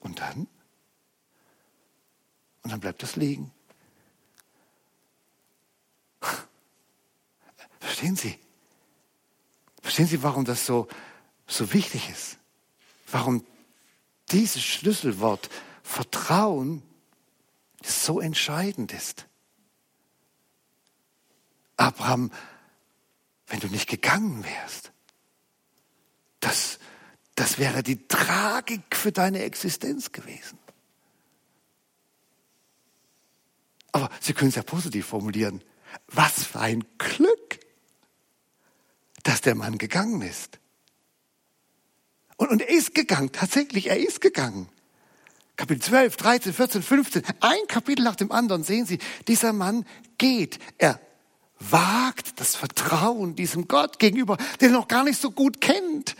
Und 0.07 0.19
dann? 0.21 0.47
Und 2.63 2.71
dann 2.71 2.79
bleibt 2.79 3.03
das 3.03 3.17
liegen. 3.17 3.51
Verstehen 7.81 8.15
Sie? 8.15 8.39
Verstehen 9.81 10.07
Sie, 10.07 10.23
warum 10.23 10.45
das 10.45 10.65
so, 10.65 10.87
so 11.45 11.73
wichtig 11.73 12.09
ist? 12.09 12.37
Warum 13.11 13.45
dieses 14.29 14.63
Schlüsselwort 14.63 15.49
Vertrauen 15.83 16.83
so 17.83 18.21
entscheidend 18.21 18.93
ist? 18.93 19.27
Abraham, 21.75 22.31
wenn 23.47 23.59
du 23.59 23.67
nicht 23.67 23.89
gegangen 23.89 24.45
wärst, 24.45 24.93
das 27.47 27.59
wäre 27.59 27.81
die 27.81 28.09
Tragik 28.09 28.93
für 28.93 29.13
deine 29.13 29.43
Existenz 29.43 30.11
gewesen. 30.11 30.59
Aber 33.93 34.09
Sie 34.19 34.33
können 34.33 34.49
es 34.49 34.55
ja 34.55 34.63
positiv 34.63 35.05
formulieren. 35.05 35.63
Was 36.07 36.43
für 36.43 36.59
ein 36.59 36.83
Glück, 36.97 37.59
dass 39.23 39.39
der 39.39 39.55
Mann 39.55 39.77
gegangen 39.77 40.21
ist. 40.23 40.59
Und, 42.35 42.49
und 42.49 42.61
er 42.61 42.69
ist 42.69 42.93
gegangen, 42.93 43.31
tatsächlich, 43.31 43.87
er 43.87 43.97
ist 43.97 44.19
gegangen. 44.19 44.67
Kapitel 45.55 45.81
12, 45.81 46.17
13, 46.17 46.53
14, 46.53 46.83
15, 46.83 47.23
ein 47.39 47.67
Kapitel 47.69 48.03
nach 48.03 48.17
dem 48.17 48.33
anderen 48.33 48.65
sehen 48.65 48.85
Sie, 48.85 48.99
dieser 49.29 49.53
Mann 49.53 49.85
geht. 50.17 50.59
Er 50.77 50.99
wagt 51.59 52.41
das 52.41 52.57
Vertrauen 52.57 53.35
diesem 53.35 53.69
Gott 53.69 53.99
gegenüber, 53.99 54.35
den 54.59 54.73
er 54.73 54.79
noch 54.79 54.89
gar 54.89 55.05
nicht 55.05 55.21
so 55.21 55.31
gut 55.31 55.61
kennt. 55.61 56.17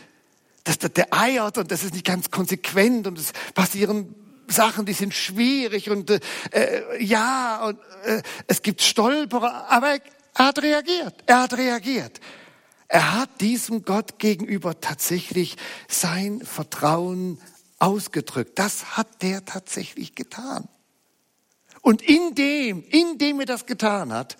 Das, 0.68 0.78
der, 0.80 0.90
der 0.90 1.14
eiert 1.14 1.58
und 1.58 1.72
das 1.72 1.84
ist 1.84 1.94
nicht 1.94 2.06
ganz 2.06 2.30
konsequent 2.30 3.08
und 3.08 3.18
es 3.18 3.32
passieren 3.54 4.14
Sachen, 4.48 4.86
die 4.86 4.94
sind 4.94 5.14
schwierig 5.14 5.90
und 5.90 6.10
äh, 6.10 6.20
äh, 6.52 7.04
ja, 7.04 7.66
und, 7.66 7.80
äh, 8.04 8.22
es 8.48 8.62
gibt 8.62 8.82
Stolperer, 8.82 9.70
aber 9.70 9.92
er, 9.92 10.02
er 10.36 10.46
hat 10.46 10.62
reagiert. 10.62 11.16
Er 11.26 11.42
hat 11.44 11.54
reagiert. 11.58 12.20
Er 12.88 13.20
hat 13.20 13.42
diesem 13.42 13.84
Gott 13.84 14.20
gegenüber 14.20 14.80
tatsächlich 14.80 15.58
sein 15.88 16.42
Vertrauen 16.42 17.40
ausgedrückt. 17.80 18.60
Das 18.60 18.98
hat 18.98 19.22
der 19.22 19.46
tatsächlich 19.46 20.16
getan. 20.16 20.68
Und 21.82 22.02
in 22.02 22.36
dem, 22.36 22.84
in 22.84 23.18
dem 23.18 23.40
er 23.40 23.46
das 23.46 23.66
getan 23.66 24.12
hat, 24.14 24.38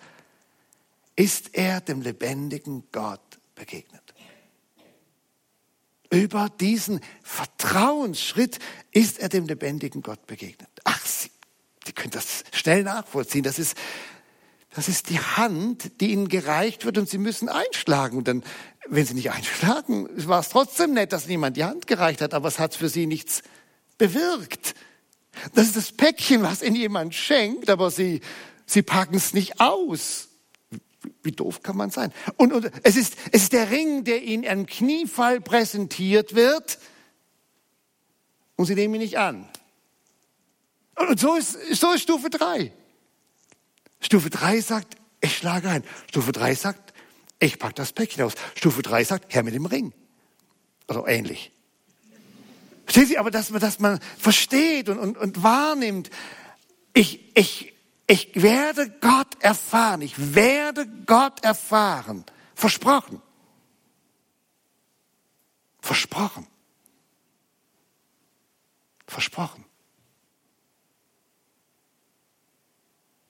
ist 1.16 1.54
er 1.54 1.80
dem 1.80 2.00
lebendigen 2.00 2.84
Gott 2.92 3.38
begegnet. 3.54 4.07
Über 6.10 6.48
diesen 6.48 7.00
Vertrauensschritt 7.22 8.58
ist 8.92 9.18
er 9.18 9.28
dem 9.28 9.46
lebendigen 9.46 10.02
Gott 10.02 10.26
begegnet. 10.26 10.68
Ach, 10.84 11.04
Sie, 11.04 11.30
Sie 11.84 11.92
können 11.92 12.12
das 12.12 12.44
schnell 12.52 12.82
nachvollziehen. 12.82 13.42
Das 13.42 13.58
ist, 13.58 13.76
das 14.74 14.88
ist 14.88 15.10
die 15.10 15.20
Hand, 15.20 16.00
die 16.00 16.12
Ihnen 16.12 16.28
gereicht 16.28 16.86
wird 16.86 16.96
und 16.96 17.10
Sie 17.10 17.18
müssen 17.18 17.50
einschlagen. 17.50 18.24
Dann, 18.24 18.42
wenn 18.86 19.04
Sie 19.04 19.14
nicht 19.14 19.30
einschlagen, 19.30 20.08
war 20.26 20.40
es 20.40 20.48
trotzdem 20.48 20.94
nett, 20.94 21.12
dass 21.12 21.26
niemand 21.26 21.58
die 21.58 21.64
Hand 21.64 21.86
gereicht 21.86 22.22
hat, 22.22 22.32
aber 22.32 22.48
es 22.48 22.58
hat 22.58 22.74
für 22.74 22.88
Sie 22.88 23.06
nichts 23.06 23.42
bewirkt. 23.98 24.74
Das 25.54 25.66
ist 25.66 25.76
das 25.76 25.92
Päckchen, 25.92 26.42
was 26.42 26.62
Ihnen 26.62 26.76
jemand 26.76 27.14
schenkt, 27.14 27.68
aber 27.68 27.90
Sie, 27.90 28.22
Sie 28.64 28.82
packen 28.82 29.16
es 29.16 29.34
nicht 29.34 29.60
aus. 29.60 30.27
Wie 31.22 31.32
doof 31.32 31.62
kann 31.62 31.76
man 31.76 31.90
sein? 31.90 32.12
Und, 32.36 32.52
und 32.52 32.70
es, 32.82 32.96
ist, 32.96 33.16
es 33.32 33.44
ist 33.44 33.52
der 33.52 33.70
Ring, 33.70 34.04
der 34.04 34.22
Ihnen 34.22 34.44
im 34.44 34.66
Kniefall 34.66 35.40
präsentiert 35.40 36.34
wird 36.34 36.78
und 38.56 38.66
Sie 38.66 38.74
nehmen 38.74 38.94
ihn 38.94 39.00
nicht 39.00 39.18
an. 39.18 39.48
Und 40.96 41.20
so 41.20 41.36
ist, 41.36 41.56
so 41.74 41.92
ist 41.92 42.02
Stufe 42.02 42.28
3. 42.30 42.72
Stufe 44.00 44.30
3 44.30 44.60
sagt, 44.60 44.96
ich 45.20 45.36
schlage 45.36 45.68
ein. 45.68 45.84
Stufe 46.08 46.32
3 46.32 46.54
sagt, 46.54 46.94
ich 47.38 47.58
packe 47.58 47.74
das 47.74 47.92
Päckchen 47.92 48.24
aus. 48.24 48.34
Stufe 48.54 48.82
3 48.82 49.04
sagt, 49.04 49.34
Herr 49.34 49.42
mit 49.42 49.54
dem 49.54 49.66
Ring. 49.66 49.92
Also 50.86 51.06
ähnlich. 51.06 51.52
Verstehen 52.84 53.06
Sie, 53.06 53.18
aber 53.18 53.30
dass 53.30 53.50
man, 53.50 53.60
dass 53.60 53.78
man 53.78 54.00
versteht 54.18 54.88
und, 54.88 54.98
und, 54.98 55.18
und 55.18 55.42
wahrnimmt, 55.42 56.10
ich, 56.94 57.36
ich, 57.36 57.74
ich 58.08 58.42
werde 58.42 58.90
Gott 59.00 59.40
erfahren. 59.42 60.00
Ich 60.00 60.34
werde 60.34 60.86
Gott 61.04 61.44
erfahren. 61.44 62.24
Versprochen. 62.54 63.22
Versprochen. 65.80 66.46
Versprochen. 69.06 69.64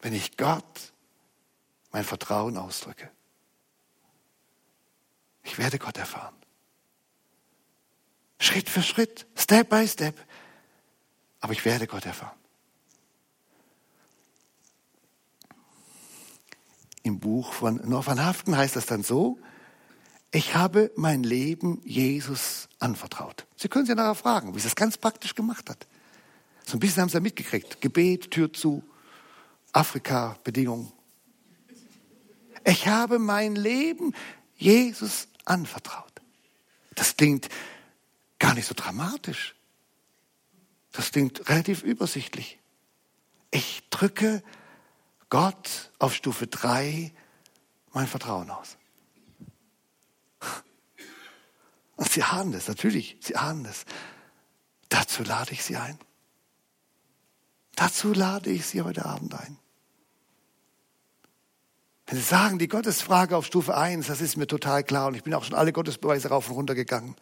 Wenn 0.00 0.14
ich 0.14 0.36
Gott 0.36 0.92
mein 1.90 2.04
Vertrauen 2.04 2.56
ausdrücke. 2.56 3.10
Ich 5.42 5.58
werde 5.58 5.80
Gott 5.80 5.98
erfahren. 5.98 6.36
Schritt 8.38 8.70
für 8.70 8.82
Schritt, 8.82 9.26
Step 9.34 9.70
by 9.70 9.88
Step. 9.88 10.16
Aber 11.40 11.52
ich 11.52 11.64
werde 11.64 11.88
Gott 11.88 12.06
erfahren. 12.06 12.38
Im 17.08 17.18
Buch 17.18 17.52
von 17.52 17.80
Norman 17.88 18.24
Haften 18.24 18.56
heißt 18.56 18.76
das 18.76 18.86
dann 18.86 19.02
so, 19.02 19.38
ich 20.30 20.54
habe 20.54 20.92
mein 20.94 21.22
Leben 21.22 21.80
Jesus 21.84 22.68
anvertraut. 22.78 23.46
Sie 23.56 23.68
können 23.68 23.86
sich 23.86 23.96
nachher 23.96 24.14
fragen, 24.14 24.54
wie 24.54 24.58
sie 24.58 24.66
das 24.66 24.76
ganz 24.76 24.98
praktisch 24.98 25.34
gemacht 25.34 25.70
hat. 25.70 25.86
So 26.66 26.76
ein 26.76 26.80
bisschen 26.80 27.02
haben 27.02 27.08
sie 27.08 27.14
ja 27.14 27.20
mitgekriegt. 27.20 27.80
Gebet, 27.80 28.30
Tür 28.30 28.52
zu, 28.52 28.84
Afrika, 29.72 30.36
Bedingungen. 30.44 30.92
Ich 32.64 32.86
habe 32.86 33.18
mein 33.18 33.56
Leben 33.56 34.14
Jesus 34.56 35.28
anvertraut. 35.46 36.12
Das 36.94 37.16
klingt 37.16 37.48
gar 38.38 38.52
nicht 38.52 38.66
so 38.66 38.74
dramatisch. 38.74 39.54
Das 40.92 41.10
klingt 41.10 41.48
relativ 41.48 41.82
übersichtlich. 41.82 42.58
Ich 43.50 43.82
drücke 43.88 44.42
Gott 45.30 45.90
auf 45.98 46.14
Stufe 46.14 46.46
3 46.46 47.12
mein 47.92 48.06
Vertrauen 48.06 48.50
aus. 48.50 48.76
Und 51.96 52.10
Sie 52.10 52.22
ahnen 52.22 52.52
das, 52.52 52.68
natürlich, 52.68 53.18
Sie 53.20 53.36
ahnen 53.36 53.64
das. 53.64 53.84
Dazu 54.88 55.22
lade 55.22 55.52
ich 55.52 55.64
Sie 55.64 55.76
ein. 55.76 55.98
Dazu 57.74 58.12
lade 58.12 58.50
ich 58.50 58.66
Sie 58.66 58.82
heute 58.82 59.04
Abend 59.04 59.34
ein. 59.34 59.58
Wenn 62.06 62.18
Sie 62.18 62.24
sagen, 62.24 62.58
die 62.58 62.68
Gottesfrage 62.68 63.36
auf 63.36 63.46
Stufe 63.46 63.76
1, 63.76 64.06
das 64.06 64.20
ist 64.20 64.36
mir 64.36 64.46
total 64.46 64.82
klar 64.82 65.08
und 65.08 65.14
ich 65.14 65.24
bin 65.24 65.34
auch 65.34 65.44
schon 65.44 65.54
alle 65.54 65.72
Gottesbeweise 65.72 66.28
rauf 66.28 66.48
und 66.48 66.54
runter 66.54 66.74
gegangen. 66.74 67.16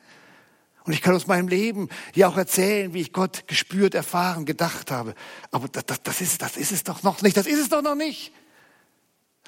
Und 0.86 0.92
ich 0.92 1.02
kann 1.02 1.16
aus 1.16 1.26
meinem 1.26 1.48
Leben 1.48 1.88
hier 2.14 2.28
auch 2.28 2.36
erzählen, 2.36 2.94
wie 2.94 3.00
ich 3.00 3.12
Gott 3.12 3.48
gespürt, 3.48 3.94
erfahren, 3.94 4.46
gedacht 4.46 4.92
habe. 4.92 5.16
Aber 5.50 5.66
das, 5.66 5.84
das, 5.84 6.02
das, 6.02 6.20
ist, 6.20 6.40
das 6.42 6.56
ist 6.56 6.70
es 6.70 6.84
doch 6.84 7.02
noch 7.02 7.22
nicht. 7.22 7.36
Das 7.36 7.46
ist 7.46 7.58
es 7.58 7.68
doch 7.68 7.82
noch 7.82 7.96
nicht. 7.96 8.32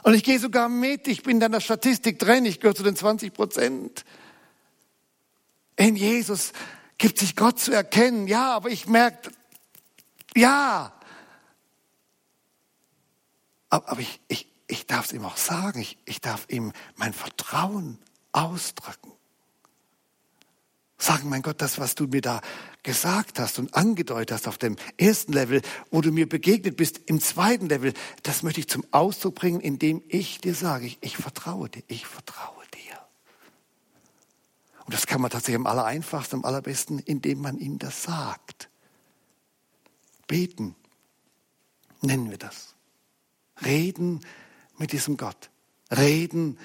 Und 0.02 0.14
ich 0.14 0.24
gehe 0.24 0.40
sogar 0.40 0.68
mit. 0.68 1.06
Ich 1.06 1.22
bin 1.22 1.40
in 1.40 1.52
der 1.52 1.60
Statistik 1.60 2.18
drin. 2.18 2.44
Ich 2.44 2.58
gehöre 2.58 2.74
zu 2.74 2.82
den 2.82 2.96
20 2.96 3.32
Prozent. 3.32 4.04
In 5.76 5.94
Jesus 5.94 6.52
gibt 6.98 7.18
sich 7.18 7.36
Gott 7.36 7.60
zu 7.60 7.72
erkennen. 7.72 8.26
Ja, 8.26 8.56
aber 8.56 8.70
ich 8.70 8.88
merke, 8.88 9.30
ja. 10.34 10.92
Aber 13.70 14.00
ich, 14.00 14.20
ich, 14.26 14.48
ich 14.66 14.86
darf 14.86 15.06
es 15.06 15.12
ihm 15.12 15.24
auch 15.24 15.36
sagen. 15.36 15.80
Ich, 15.80 15.98
ich 16.04 16.20
darf 16.20 16.46
ihm 16.48 16.72
mein 16.96 17.12
Vertrauen 17.12 18.00
ausdrücken 18.32 19.12
sagen, 20.98 21.28
mein 21.28 21.42
Gott, 21.42 21.62
das, 21.62 21.78
was 21.78 21.94
du 21.94 22.06
mir 22.06 22.20
da 22.20 22.40
gesagt 22.82 23.38
hast 23.38 23.58
und 23.58 23.74
angedeutet 23.74 24.32
hast 24.32 24.48
auf 24.48 24.58
dem 24.58 24.76
ersten 24.96 25.32
Level, 25.32 25.62
wo 25.90 26.00
du 26.00 26.10
mir 26.10 26.28
begegnet 26.28 26.76
bist 26.76 27.00
im 27.06 27.20
zweiten 27.20 27.68
Level, 27.68 27.94
das 28.24 28.42
möchte 28.42 28.60
ich 28.60 28.68
zum 28.68 28.84
Ausdruck 28.90 29.36
bringen, 29.36 29.60
indem 29.60 30.02
ich 30.08 30.40
dir 30.40 30.54
sage, 30.54 30.86
ich, 30.86 30.98
ich 31.00 31.16
vertraue 31.16 31.68
dir, 31.68 31.82
ich 31.86 32.06
vertraue 32.06 32.64
dir. 32.74 32.98
Und 34.84 34.94
das 34.94 35.06
kann 35.06 35.20
man 35.20 35.30
tatsächlich 35.30 35.56
am 35.56 35.66
allereinfachsten, 35.66 36.40
am 36.40 36.44
allerbesten, 36.44 36.98
indem 36.98 37.40
man 37.40 37.58
ihm 37.58 37.78
das 37.78 38.02
sagt. 38.02 38.68
Beten, 40.26 40.74
nennen 42.00 42.30
wir 42.30 42.38
das. 42.38 42.74
Reden 43.64 44.20
mit 44.78 44.92
diesem 44.92 45.16
Gott. 45.16 45.50
Reden 45.90 46.58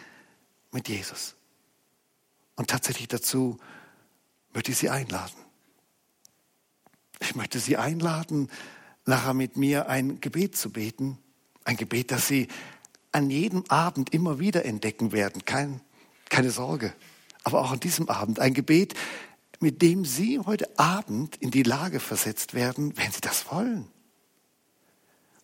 mit 0.72 0.90
Jesus. 0.90 1.36
Und 2.56 2.70
tatsächlich 2.70 3.08
dazu 3.08 3.60
möchte 4.54 4.72
ich 4.72 4.78
Sie 4.78 4.90
einladen. 4.90 5.36
Ich 7.20 7.36
möchte 7.36 7.60
Sie 7.60 7.78
einladen, 7.78 8.50
nachher 9.06 9.34
mit 9.34 9.58
mir 9.58 9.88
ein 9.90 10.20
Gebet 10.20 10.56
zu 10.56 10.72
beten. 10.72 11.18
Ein 11.64 11.78
Gebet, 11.78 12.12
das 12.12 12.28
Sie 12.28 12.48
an 13.12 13.30
jedem 13.30 13.64
Abend 13.70 14.14
immer 14.14 14.40
wieder 14.40 14.66
entdecken 14.66 15.12
werden. 15.12 15.46
Kein, 15.46 15.82
keine 16.30 16.52
Sorge. 16.52 16.94
Aber 17.44 17.62
auch 17.62 17.72
an 17.72 17.80
diesem 17.80 18.10
Abend. 18.10 18.40
Ein 18.40 18.54
Gebet, 18.54 18.94
mit 19.60 19.82
dem 19.82 20.04
Sie 20.04 20.40
heute 20.40 20.78
Abend 20.78 21.38
in 21.38 21.52
die 21.52 21.64
Lage 21.64 22.00
versetzt 22.00 22.54
werden, 22.54 22.98
wenn 22.98 23.12
Sie 23.12 23.22
das 23.22 23.52
wollen. 23.52 23.88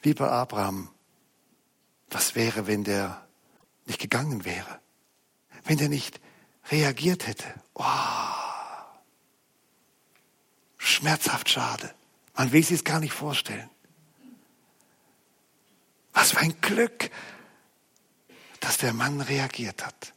Wie 0.00 0.12
bei 0.12 0.28
Abraham, 0.28 0.90
was 2.10 2.34
wäre, 2.34 2.66
wenn 2.66 2.82
der 2.82 3.24
nicht 3.86 4.00
gegangen 4.00 4.44
wäre? 4.44 4.80
Wenn 5.66 5.78
der 5.78 5.88
nicht 5.88 6.20
reagiert 6.72 7.28
hätte? 7.28 7.54
Oh, 7.74 7.84
schmerzhaft 10.78 11.48
schade. 11.48 11.94
Man 12.34 12.50
will 12.50 12.64
sich 12.64 12.78
es 12.78 12.84
gar 12.84 12.98
nicht 12.98 13.12
vorstellen. 13.14 13.70
Was 16.12 16.32
für 16.32 16.38
ein 16.38 16.60
Glück, 16.60 17.08
dass 18.62 18.78
der 18.78 18.92
Mann 18.92 19.20
reagiert 19.20 19.84
hat 19.84 20.14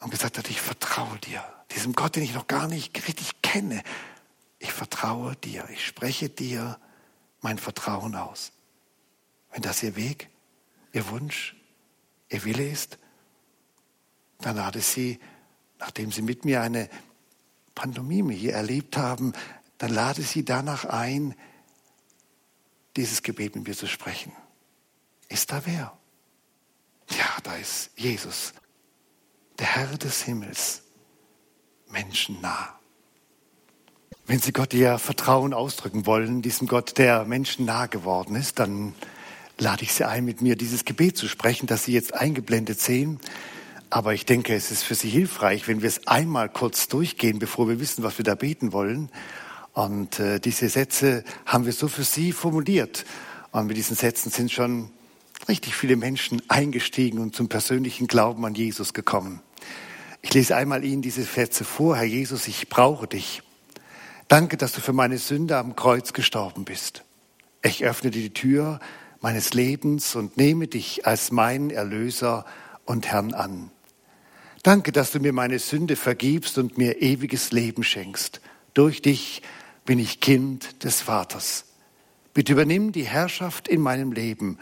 und 0.00 0.10
gesagt 0.10 0.38
hat, 0.38 0.50
ich 0.50 0.60
vertraue 0.60 1.18
dir, 1.20 1.44
diesem 1.70 1.92
Gott, 1.92 2.16
den 2.16 2.24
ich 2.24 2.34
noch 2.34 2.48
gar 2.48 2.66
nicht 2.66 3.06
richtig 3.06 3.42
kenne. 3.42 3.84
Ich 4.58 4.72
vertraue 4.72 5.36
dir, 5.36 5.68
ich 5.70 5.86
spreche 5.86 6.28
dir 6.28 6.80
mein 7.42 7.58
Vertrauen 7.58 8.16
aus. 8.16 8.50
Wenn 9.52 9.62
das 9.62 9.84
Ihr 9.84 9.94
Weg, 9.94 10.30
Ihr 10.92 11.08
Wunsch, 11.10 11.54
Ihr 12.28 12.44
Wille 12.44 12.68
ist, 12.68 12.98
dann 14.38 14.56
lade 14.56 14.80
Sie, 14.80 15.20
nachdem 15.78 16.10
Sie 16.10 16.22
mit 16.22 16.44
mir 16.44 16.60
eine 16.60 16.90
Pantomime 17.76 18.32
hier 18.32 18.54
erlebt 18.54 18.96
haben, 18.96 19.32
dann 19.78 19.90
lade 19.90 20.22
Sie 20.22 20.44
danach 20.44 20.86
ein, 20.86 21.36
dieses 22.96 23.22
Gebet 23.22 23.54
mit 23.54 23.68
mir 23.68 23.76
zu 23.76 23.86
sprechen. 23.86 24.32
Ist 25.28 25.52
da 25.52 25.64
wer? 25.66 25.99
Ja, 27.10 27.26
da 27.42 27.56
ist 27.56 27.90
Jesus, 27.96 28.52
der 29.58 29.66
Herr 29.66 29.98
des 29.98 30.22
Himmels, 30.22 30.82
menschennah. 31.90 32.78
Wenn 34.26 34.38
Sie 34.38 34.52
Gott 34.52 34.72
Ihr 34.74 34.98
Vertrauen 34.98 35.52
ausdrücken 35.52 36.06
wollen, 36.06 36.40
diesem 36.40 36.68
Gott, 36.68 36.98
der 36.98 37.24
menschennah 37.24 37.86
geworden 37.86 38.36
ist, 38.36 38.60
dann 38.60 38.94
lade 39.58 39.82
ich 39.82 39.92
Sie 39.92 40.04
ein, 40.04 40.24
mit 40.24 40.40
mir 40.40 40.54
dieses 40.56 40.84
Gebet 40.84 41.16
zu 41.16 41.26
sprechen, 41.26 41.66
das 41.66 41.84
Sie 41.84 41.92
jetzt 41.92 42.14
eingeblendet 42.14 42.80
sehen. 42.80 43.18
Aber 43.90 44.14
ich 44.14 44.24
denke, 44.26 44.54
es 44.54 44.70
ist 44.70 44.84
für 44.84 44.94
Sie 44.94 45.10
hilfreich, 45.10 45.66
wenn 45.66 45.82
wir 45.82 45.88
es 45.88 46.06
einmal 46.06 46.48
kurz 46.48 46.86
durchgehen, 46.86 47.40
bevor 47.40 47.68
wir 47.68 47.80
wissen, 47.80 48.04
was 48.04 48.18
wir 48.18 48.24
da 48.24 48.36
beten 48.36 48.72
wollen. 48.72 49.10
Und 49.72 50.20
äh, 50.20 50.38
diese 50.38 50.68
Sätze 50.68 51.24
haben 51.44 51.66
wir 51.66 51.72
so 51.72 51.88
für 51.88 52.04
Sie 52.04 52.30
formuliert. 52.30 53.04
Und 53.50 53.66
mit 53.66 53.76
diesen 53.76 53.96
Sätzen 53.96 54.30
sind 54.30 54.52
schon 54.52 54.90
richtig 55.48 55.74
viele 55.74 55.96
Menschen 55.96 56.42
eingestiegen 56.48 57.18
und 57.18 57.34
zum 57.34 57.48
persönlichen 57.48 58.06
Glauben 58.06 58.44
an 58.44 58.54
Jesus 58.54 58.94
gekommen. 58.94 59.40
Ich 60.22 60.34
lese 60.34 60.56
einmal 60.56 60.84
Ihnen 60.84 61.02
diese 61.02 61.22
Verse 61.22 61.64
vor. 61.64 61.96
Herr 61.96 62.04
Jesus, 62.04 62.46
ich 62.46 62.68
brauche 62.68 63.06
dich. 63.06 63.42
Danke, 64.28 64.56
dass 64.56 64.72
du 64.72 64.80
für 64.80 64.92
meine 64.92 65.18
Sünde 65.18 65.56
am 65.56 65.74
Kreuz 65.74 66.12
gestorben 66.12 66.64
bist. 66.64 67.04
Ich 67.62 67.84
öffne 67.84 68.10
die 68.10 68.32
Tür 68.32 68.80
meines 69.20 69.54
Lebens 69.54 70.14
und 70.14 70.36
nehme 70.36 70.66
dich 70.66 71.06
als 71.06 71.30
meinen 71.30 71.70
Erlöser 71.70 72.44
und 72.84 73.06
Herrn 73.06 73.34
an. 73.34 73.70
Danke, 74.62 74.92
dass 74.92 75.10
du 75.10 75.20
mir 75.20 75.32
meine 75.32 75.58
Sünde 75.58 75.96
vergibst 75.96 76.58
und 76.58 76.76
mir 76.76 77.00
ewiges 77.00 77.50
Leben 77.50 77.82
schenkst. 77.82 78.40
Durch 78.74 79.02
dich 79.02 79.42
bin 79.84 79.98
ich 79.98 80.20
Kind 80.20 80.84
des 80.84 81.00
Vaters. 81.00 81.64
Bitte 82.34 82.52
übernimm 82.52 82.92
die 82.92 83.04
Herrschaft 83.04 83.68
in 83.68 83.80
meinem 83.80 84.12
Leben 84.12 84.58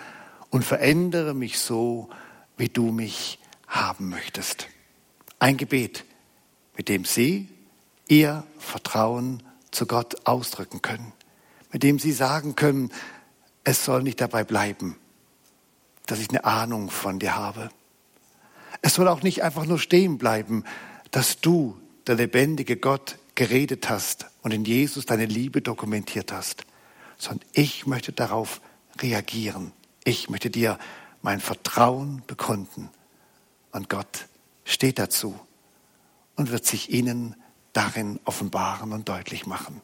und 0.51 0.65
verändere 0.65 1.35
mich 1.35 1.59
so, 1.59 2.09
wie 2.57 2.69
du 2.69 2.91
mich 2.91 3.39
haben 3.67 4.09
möchtest. 4.09 4.69
Ein 5.39 5.57
Gebet, 5.57 6.05
mit 6.77 6.89
dem 6.89 7.05
Sie 7.05 7.49
Ihr 8.09 8.45
Vertrauen 8.59 9.43
zu 9.71 9.87
Gott 9.87 10.27
ausdrücken 10.27 10.83
können, 10.83 11.13
mit 11.73 11.83
dem 11.83 11.99
Sie 11.99 12.13
sagen 12.13 12.57
können, 12.57 12.91
es 13.65 13.85
soll 13.85 14.03
nicht 14.03 14.21
dabei 14.21 14.45
bleiben, 14.45 14.97
dass 16.07 16.21
ich 16.21 16.31
eine 16.31 16.45
Ahnung 16.45 16.91
von 16.91 17.19
dir 17.19 17.37
habe. 17.37 17.71
Es 18.81 18.95
soll 18.95 19.09
auch 19.09 19.23
nicht 19.23 19.43
einfach 19.43 19.67
nur 19.67 19.79
stehen 19.79 20.17
bleiben, 20.17 20.65
dass 21.11 21.41
du, 21.41 21.79
der 22.07 22.15
lebendige 22.15 22.77
Gott, 22.77 23.19
geredet 23.35 23.89
hast 23.89 24.27
und 24.43 24.53
in 24.53 24.65
Jesus 24.65 25.07
deine 25.07 25.27
Liebe 25.27 25.61
dokumentiert 25.61 26.33
hast, 26.33 26.65
sondern 27.19 27.47
ich 27.53 27.87
möchte 27.87 28.13
darauf 28.13 28.61
reagieren 29.01 29.73
ich 30.09 30.31
möchte 30.31 30.49
dir 30.49 30.79
mein 31.21 31.39
Vertrauen 31.39 32.23
bekunden. 32.27 32.89
Und 33.73 33.91
Gott 33.91 34.27
steht 34.65 34.99
dazu 34.99 35.39
und 36.35 36.51
wird 36.51 36.65
sich 36.65 36.91
ihnen 36.91 37.37
darin 37.75 38.19
offenbaren 38.25 38.93
und 38.93 39.09
deutlich 39.09 39.47
machen. 39.47 39.83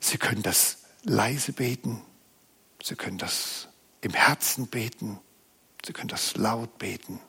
Sie 0.00 0.16
können 0.16 0.42
das 0.42 0.78
leise 1.02 1.52
beten, 1.52 2.00
Sie 2.82 2.94
können 2.94 3.18
das 3.18 3.68
im 4.00 4.14
Herzen 4.14 4.68
beten, 4.68 5.18
Sie 5.84 5.92
können 5.92 6.08
das 6.08 6.36
laut 6.36 6.78
beten. 6.78 7.20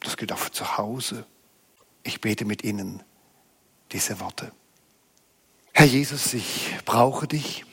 Das 0.00 0.16
gilt 0.16 0.32
auch 0.32 0.38
für 0.38 0.52
zu 0.52 0.78
Hause. 0.78 1.26
Ich 2.04 2.20
bete 2.20 2.44
mit 2.44 2.64
Ihnen 2.64 3.02
diese 3.92 4.18
Worte. 4.20 4.52
Herr 5.72 5.86
Jesus, 5.86 6.32
ich 6.32 6.70
brauche 6.86 7.26
dich. 7.26 7.65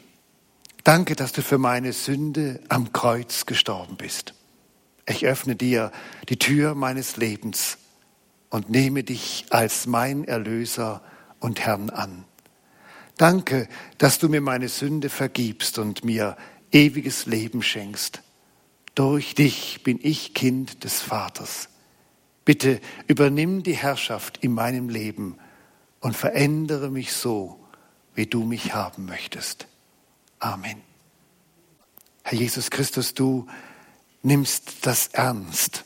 Danke, 0.84 1.16
dass 1.16 1.32
du 1.32 1.42
für 1.42 1.58
meine 1.58 1.94
Sünde 1.94 2.60
am 2.68 2.92
Kreuz 2.92 3.46
gestorben 3.46 3.96
bist. 3.96 4.34
Ich 5.08 5.26
öffne 5.26 5.56
dir 5.56 5.92
die 6.28 6.38
Tür 6.38 6.76
meines 6.76 7.16
Lebens 7.16 7.78
und 8.50 8.70
nehme 8.70 9.04
dich 9.04 9.46
als 9.50 9.88
mein 9.88 10.26
Erlöser 10.26 11.02
und 11.40 11.62
Herrn 11.62 11.90
an. 11.90 12.26
Danke, 13.18 13.70
dass 13.98 14.20
du 14.20 14.28
mir 14.28 14.42
meine 14.42 14.68
Sünde 14.68 15.08
vergibst 15.08 15.80
und 15.80 16.04
mir 16.04 16.36
ewiges 16.72 17.28
Leben 17.28 17.62
schenkst. 17.62 18.22
Durch 18.94 19.36
dich 19.36 19.84
bin 19.84 20.00
ich 20.02 20.34
Kind 20.34 20.84
des 20.84 21.00
Vaters. 21.00 21.70
Bitte 22.44 22.82
übernimm 23.08 23.64
die 23.64 23.78
Herrschaft 23.78 24.40
in 24.40 24.54
meinem 24.54 24.90
Leben 24.90 25.38
und 26.02 26.16
verändere 26.16 26.90
mich 26.90 27.14
so, 27.14 27.58
wie 28.16 28.26
du 28.26 28.44
mich 28.44 28.74
haben 28.74 29.06
möchtest. 29.06 29.68
Amen. 30.44 30.82
Herr 32.24 32.38
Jesus 32.38 32.70
Christus, 32.70 33.14
du 33.14 33.48
nimmst 34.24 34.86
das 34.86 35.08
ernst. 35.08 35.86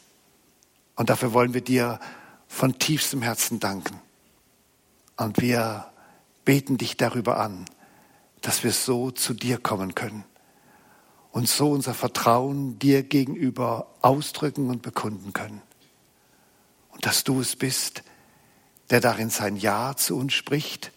Und 0.96 1.12
dafür 1.12 1.32
wollen 1.32 1.54
wir 1.54 1.62
dir 1.62 2.00
von 2.48 2.80
tiefstem 2.80 3.22
Herzen 3.22 3.60
danken. 3.60 4.02
Und 5.16 5.40
wir 5.40 5.92
beten 6.44 6.80
dich 6.80 6.98
darüber 6.98 7.40
an, 7.40 7.66
dass 8.42 8.64
wir 8.64 8.72
so 8.72 9.12
zu 9.12 9.36
dir 9.36 9.60
kommen 9.60 9.94
können 9.94 10.24
und 11.32 11.48
so 11.48 11.70
unser 11.70 11.94
Vertrauen 11.94 12.80
dir 12.80 13.04
gegenüber 13.04 13.94
ausdrücken 14.02 14.72
und 14.72 14.82
bekunden 14.82 15.34
können. 15.34 15.62
Und 16.90 17.06
dass 17.06 17.24
du 17.24 17.42
es 17.42 17.56
bist, 17.56 18.02
der 18.90 19.02
darin 19.02 19.30
sein 19.30 19.56
Ja 19.56 19.96
zu 19.96 20.18
uns 20.18 20.34
spricht 20.34 20.92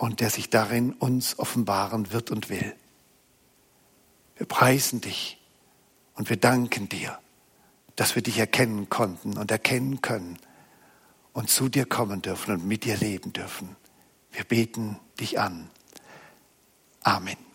und 0.00 0.20
der 0.20 0.30
sich 0.30 0.48
darin 0.48 0.94
uns 0.94 1.38
offenbaren 1.38 2.10
wird 2.10 2.30
und 2.30 2.48
will. 2.48 2.74
Wir 4.34 4.46
preisen 4.46 5.02
dich 5.02 5.38
und 6.14 6.30
wir 6.30 6.38
danken 6.38 6.88
dir, 6.88 7.18
dass 7.96 8.14
wir 8.14 8.22
dich 8.22 8.38
erkennen 8.38 8.88
konnten 8.88 9.36
und 9.36 9.50
erkennen 9.50 10.00
können 10.00 10.38
und 11.34 11.50
zu 11.50 11.68
dir 11.68 11.84
kommen 11.84 12.22
dürfen 12.22 12.54
und 12.54 12.66
mit 12.66 12.84
dir 12.84 12.96
leben 12.96 13.34
dürfen. 13.34 13.76
Wir 14.32 14.44
beten 14.44 14.98
dich 15.20 15.38
an. 15.38 15.68
Amen. 17.02 17.49